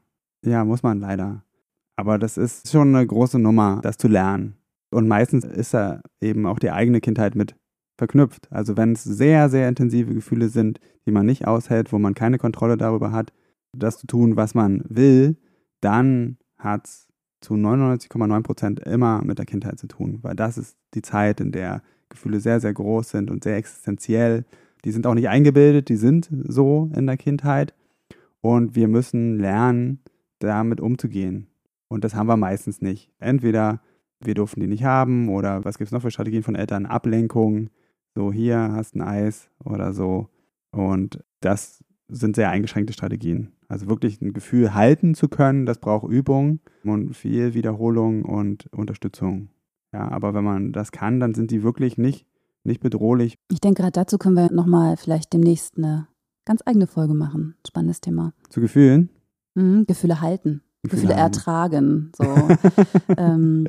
ja, 0.44 0.64
muss 0.64 0.82
man 0.82 1.00
leider. 1.00 1.42
Aber 1.96 2.18
das 2.18 2.36
ist 2.36 2.70
schon 2.70 2.94
eine 2.94 3.06
große 3.06 3.38
Nummer, 3.38 3.80
das 3.82 3.96
zu 3.96 4.08
lernen. 4.08 4.56
Und 4.94 5.08
meistens 5.08 5.44
ist 5.44 5.74
da 5.74 6.02
eben 6.20 6.46
auch 6.46 6.60
die 6.60 6.70
eigene 6.70 7.00
Kindheit 7.00 7.34
mit 7.34 7.56
verknüpft. 7.98 8.46
Also 8.52 8.76
wenn 8.76 8.92
es 8.92 9.02
sehr, 9.02 9.48
sehr 9.48 9.68
intensive 9.68 10.14
Gefühle 10.14 10.48
sind, 10.48 10.78
die 11.04 11.10
man 11.10 11.26
nicht 11.26 11.48
aushält, 11.48 11.92
wo 11.92 11.98
man 11.98 12.14
keine 12.14 12.38
Kontrolle 12.38 12.76
darüber 12.76 13.10
hat, 13.10 13.32
das 13.76 13.98
zu 13.98 14.06
tun, 14.06 14.36
was 14.36 14.54
man 14.54 14.84
will, 14.88 15.36
dann 15.80 16.38
hat 16.58 16.86
es 16.86 17.08
zu 17.40 17.54
99,9 17.54 18.42
Prozent 18.42 18.80
immer 18.80 19.22
mit 19.24 19.38
der 19.38 19.46
Kindheit 19.46 19.80
zu 19.80 19.88
tun, 19.88 20.20
weil 20.22 20.36
das 20.36 20.58
ist 20.58 20.76
die 20.94 21.02
Zeit, 21.02 21.40
in 21.40 21.50
der 21.50 21.82
Gefühle 22.08 22.38
sehr, 22.38 22.60
sehr 22.60 22.72
groß 22.72 23.10
sind 23.10 23.32
und 23.32 23.42
sehr 23.42 23.56
existenziell. 23.56 24.44
Die 24.84 24.92
sind 24.92 25.08
auch 25.08 25.14
nicht 25.14 25.28
eingebildet, 25.28 25.88
die 25.88 25.96
sind 25.96 26.30
so 26.46 26.88
in 26.94 27.08
der 27.08 27.16
Kindheit. 27.16 27.74
Und 28.40 28.76
wir 28.76 28.86
müssen 28.86 29.40
lernen, 29.40 29.98
damit 30.38 30.80
umzugehen. 30.80 31.48
Und 31.88 32.04
das 32.04 32.14
haben 32.14 32.28
wir 32.28 32.36
meistens 32.36 32.80
nicht. 32.80 33.10
Entweder 33.18 33.80
wir 34.24 34.34
durften 34.34 34.60
die 34.60 34.66
nicht 34.66 34.84
haben 34.84 35.28
oder 35.28 35.64
was 35.64 35.78
gibt 35.78 35.88
es 35.88 35.92
noch 35.92 36.02
für 36.02 36.10
Strategien 36.10 36.42
von 36.42 36.54
Eltern? 36.54 36.86
Ablenkung, 36.86 37.70
so 38.14 38.32
hier 38.32 38.58
hast 38.72 38.94
ein 38.94 39.02
Eis 39.02 39.50
oder 39.64 39.92
so. 39.92 40.28
Und 40.70 41.22
das 41.40 41.84
sind 42.08 42.36
sehr 42.36 42.50
eingeschränkte 42.50 42.92
Strategien. 42.92 43.52
Also 43.68 43.88
wirklich 43.88 44.20
ein 44.20 44.32
Gefühl 44.32 44.74
halten 44.74 45.14
zu 45.14 45.28
können, 45.28 45.66
das 45.66 45.78
braucht 45.78 46.10
Übung 46.10 46.60
und 46.84 47.14
viel 47.16 47.54
Wiederholung 47.54 48.24
und 48.24 48.66
Unterstützung. 48.72 49.48
Ja, 49.92 50.08
aber 50.08 50.34
wenn 50.34 50.44
man 50.44 50.72
das 50.72 50.92
kann, 50.92 51.20
dann 51.20 51.34
sind 51.34 51.50
die 51.50 51.62
wirklich 51.62 51.98
nicht, 51.98 52.26
nicht 52.62 52.80
bedrohlich. 52.80 53.38
Ich 53.50 53.60
denke, 53.60 53.82
gerade 53.82 53.92
dazu 53.92 54.18
können 54.18 54.36
wir 54.36 54.52
nochmal 54.52 54.96
vielleicht 54.96 55.32
demnächst 55.32 55.78
eine 55.78 56.08
ganz 56.44 56.62
eigene 56.66 56.86
Folge 56.86 57.14
machen. 57.14 57.56
Spannendes 57.66 58.00
Thema. 58.00 58.34
Zu 58.50 58.60
Gefühlen? 58.60 59.10
Mhm, 59.54 59.86
Gefühle 59.86 60.20
halten, 60.20 60.62
Gefühle, 60.82 61.02
Gefühle 61.02 61.14
ertragen. 61.14 62.12
So. 62.16 62.24
ähm, 63.16 63.68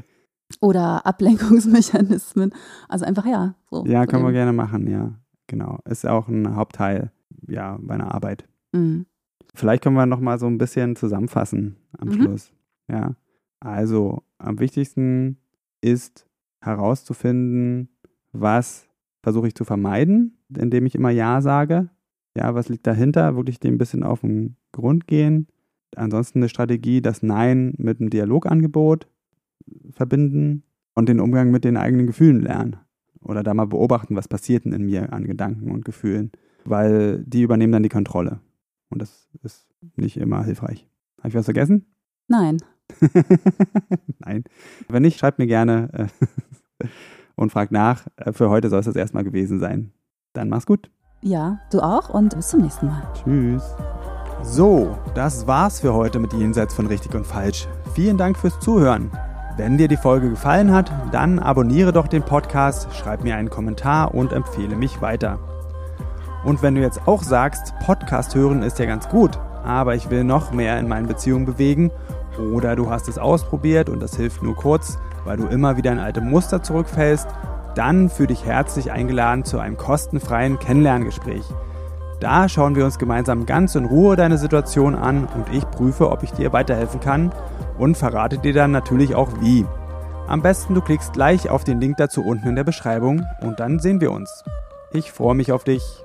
oder 0.62 1.06
Ablenkungsmechanismen. 1.06 2.54
Also 2.88 3.06
einfach 3.06 3.26
ja. 3.26 3.56
So, 3.70 3.86
ja, 3.86 4.06
können 4.06 4.24
wir 4.24 4.32
gerne 4.32 4.54
machen, 4.54 4.88
ja. 4.88 5.14
Genau. 5.48 5.80
Ist 5.86 6.08
auch 6.08 6.28
ein 6.28 6.56
Hauptteil 6.56 7.12
ja, 7.48 7.78
meiner 7.80 8.14
Arbeit. 8.14 8.48
Mhm. 8.72 9.06
Vielleicht 9.54 9.84
können 9.84 9.96
wir 9.96 10.06
nochmal 10.06 10.40
so 10.40 10.48
ein 10.48 10.58
bisschen 10.58 10.96
zusammenfassen 10.96 11.78
am 11.98 12.10
mhm. 12.10 12.14
Schluss. 12.14 12.52
Ja. 12.88 13.16
Also 13.60 14.24
am 14.38 14.60
wichtigsten 14.60 15.38
ist 15.82 16.28
herauszufinden, 16.62 17.90
was 18.32 18.88
versuche 19.24 19.48
ich 19.48 19.56
zu 19.56 19.64
vermeiden, 19.64 20.38
indem 20.56 20.86
ich 20.86 20.96
immer 20.96 21.10
Ja 21.10 21.42
sage. 21.42 21.90
Ja, 22.36 22.54
was 22.54 22.70
liegt 22.70 22.86
dahinter? 22.86 23.36
Wirklich 23.36 23.60
dem 23.60 23.76
ein 23.76 23.78
bisschen 23.78 24.04
auf 24.04 24.22
den 24.22 24.58
Grund 24.72 25.08
gehen. 25.08 25.48
Ansonsten 25.96 26.40
eine 26.40 26.50
Strategie, 26.50 27.02
das 27.02 27.24
Nein 27.24 27.74
mit 27.78 28.00
einem 28.00 28.10
Dialogangebot 28.10 29.08
verbinden 29.92 30.64
und 30.94 31.10
den 31.10 31.20
Umgang 31.20 31.52
mit 31.52 31.64
den 31.64 31.78
eigenen 31.78 32.08
Gefühlen 32.08 32.42
lernen. 32.42 32.78
Oder 33.22 33.44
da 33.44 33.54
mal 33.54 33.68
beobachten, 33.68 34.16
was 34.16 34.28
passiert 34.28 34.66
denn 34.66 34.74
in 34.74 34.86
mir 34.86 35.12
an 35.12 35.26
Gedanken 35.26 35.72
und 35.72 35.84
Gefühlen. 35.84 36.32
Weil 36.64 37.24
die 37.26 37.42
übernehmen 37.42 37.74
dann 37.74 37.84
die 37.84 37.90
Kontrolle. 37.90 38.40
Und 38.90 39.02
das 39.02 39.28
ist 39.44 39.68
nicht 39.96 40.18
immer 40.18 40.44
hilfreich. 40.44 40.88
Habe 41.20 41.30
ich 41.30 41.36
was 41.36 41.46
vergessen? 41.46 41.86
Nein. 42.28 42.58
Nein. 44.20 44.44
Wenn 44.88 45.02
nicht, 45.02 45.20
schreibt 45.20 45.40
mir 45.40 45.48
gerne 45.48 45.90
äh, 45.94 46.88
und 47.36 47.52
fragt 47.52 47.72
nach. 47.72 48.06
Äh, 48.18 48.32
für 48.32 48.50
heute 48.50 48.70
soll 48.70 48.80
es 48.80 48.86
das 48.86 48.96
erstmal 48.96 49.24
gewesen 49.24 49.60
sein. 49.60 49.92
Dann 50.34 50.50
mach's 50.50 50.66
gut. 50.66 50.92
Ja, 51.22 51.60
du 51.72 51.82
auch 51.82 52.10
und 52.10 52.36
bis 52.36 52.50
zum 52.50 52.62
nächsten 52.62 52.88
Mal. 52.88 53.12
Tschüss. 53.16 53.64
So, 54.44 54.96
das 55.16 55.48
war's 55.48 55.80
für 55.80 55.94
heute 55.94 56.20
mit 56.20 56.34
Jenseits 56.34 56.76
von 56.76 56.86
richtig 56.86 57.16
und 57.16 57.26
falsch. 57.26 57.68
Vielen 57.96 58.18
Dank 58.18 58.38
fürs 58.38 58.60
Zuhören. 58.60 59.10
Wenn 59.58 59.78
dir 59.78 59.88
die 59.88 59.96
Folge 59.96 60.30
gefallen 60.30 60.74
hat, 60.74 60.92
dann 61.14 61.40
abonniere 61.40 61.94
doch 61.94 62.08
den 62.08 62.24
Podcast, 62.24 62.94
schreib 62.94 63.24
mir 63.24 63.38
einen 63.38 63.50
Kommentar 63.50 64.14
und 64.14 64.34
empfehle 64.34 64.76
mich 64.76 65.02
weiter. 65.02 65.40
Und 66.44 66.62
wenn 66.62 66.76
du 66.76 66.82
jetzt 66.82 67.08
auch 67.08 67.24
sagst, 67.24 67.74
Podcast 67.86 68.36
hören 68.36 68.64
ist 68.64 68.80
ja 68.80 68.86
ganz 68.86 69.08
gut, 69.08 69.40
aber 69.64 69.96
ich 69.96 70.10
will 70.10 70.26
noch 70.26 70.52
mehr 70.52 70.78
in 70.78 70.90
meinen 70.90 71.08
Beziehungen 71.08 71.46
bewegen, 71.46 71.90
oder 72.38 72.76
du 72.76 72.90
hast 72.90 73.08
es 73.08 73.18
ausprobiert 73.18 73.88
und 73.88 74.02
das 74.02 74.18
hilft 74.18 74.44
nur 74.44 74.58
kurz, 74.58 75.00
weil 75.24 75.38
du 75.38 75.48
immer 75.48 75.78
wieder 75.78 75.94
in 75.94 76.00
alte 76.00 76.20
Muster 76.20 76.62
zurückfällst, 76.62 77.28
dann 77.76 78.10
fühle 78.10 78.28
dich 78.28 78.46
herzlich 78.46 78.92
eingeladen 78.92 79.46
zu 79.46 79.60
einem 79.60 79.78
kostenfreien 79.78 80.60
Kennenlerngespräch. 80.60 81.46
Da 82.20 82.50
schauen 82.50 82.76
wir 82.76 82.84
uns 82.84 83.00
gemeinsam 83.00 83.46
ganz 83.46 83.76
in 83.76 83.86
Ruhe 83.86 84.18
deine 84.18 84.38
Situation 84.38 84.96
an 84.96 85.30
und 85.34 85.54
ich 85.54 85.70
prüfe, 85.72 86.12
ob 86.12 86.24
ich 86.24 86.32
dir 86.32 86.52
weiterhelfen 86.52 87.00
kann 87.00 87.32
und 87.78 87.98
verrate 87.98 88.38
dir 88.38 88.54
dann 88.54 88.72
natürlich 88.72 89.16
auch 89.16 89.30
wie. 89.42 89.66
Am 90.28 90.42
besten 90.42 90.74
du 90.74 90.82
klickst 90.82 91.14
gleich 91.14 91.50
auf 91.50 91.64
den 91.64 91.80
Link 91.80 91.98
dazu 91.98 92.24
unten 92.24 92.48
in 92.48 92.56
der 92.56 92.64
Beschreibung 92.64 93.26
und 93.42 93.60
dann 93.60 93.80
sehen 93.80 94.02
wir 94.02 94.12
uns. 94.12 94.44
Ich 94.92 95.12
freue 95.12 95.36
mich 95.36 95.52
auf 95.52 95.64
dich. 95.64 96.05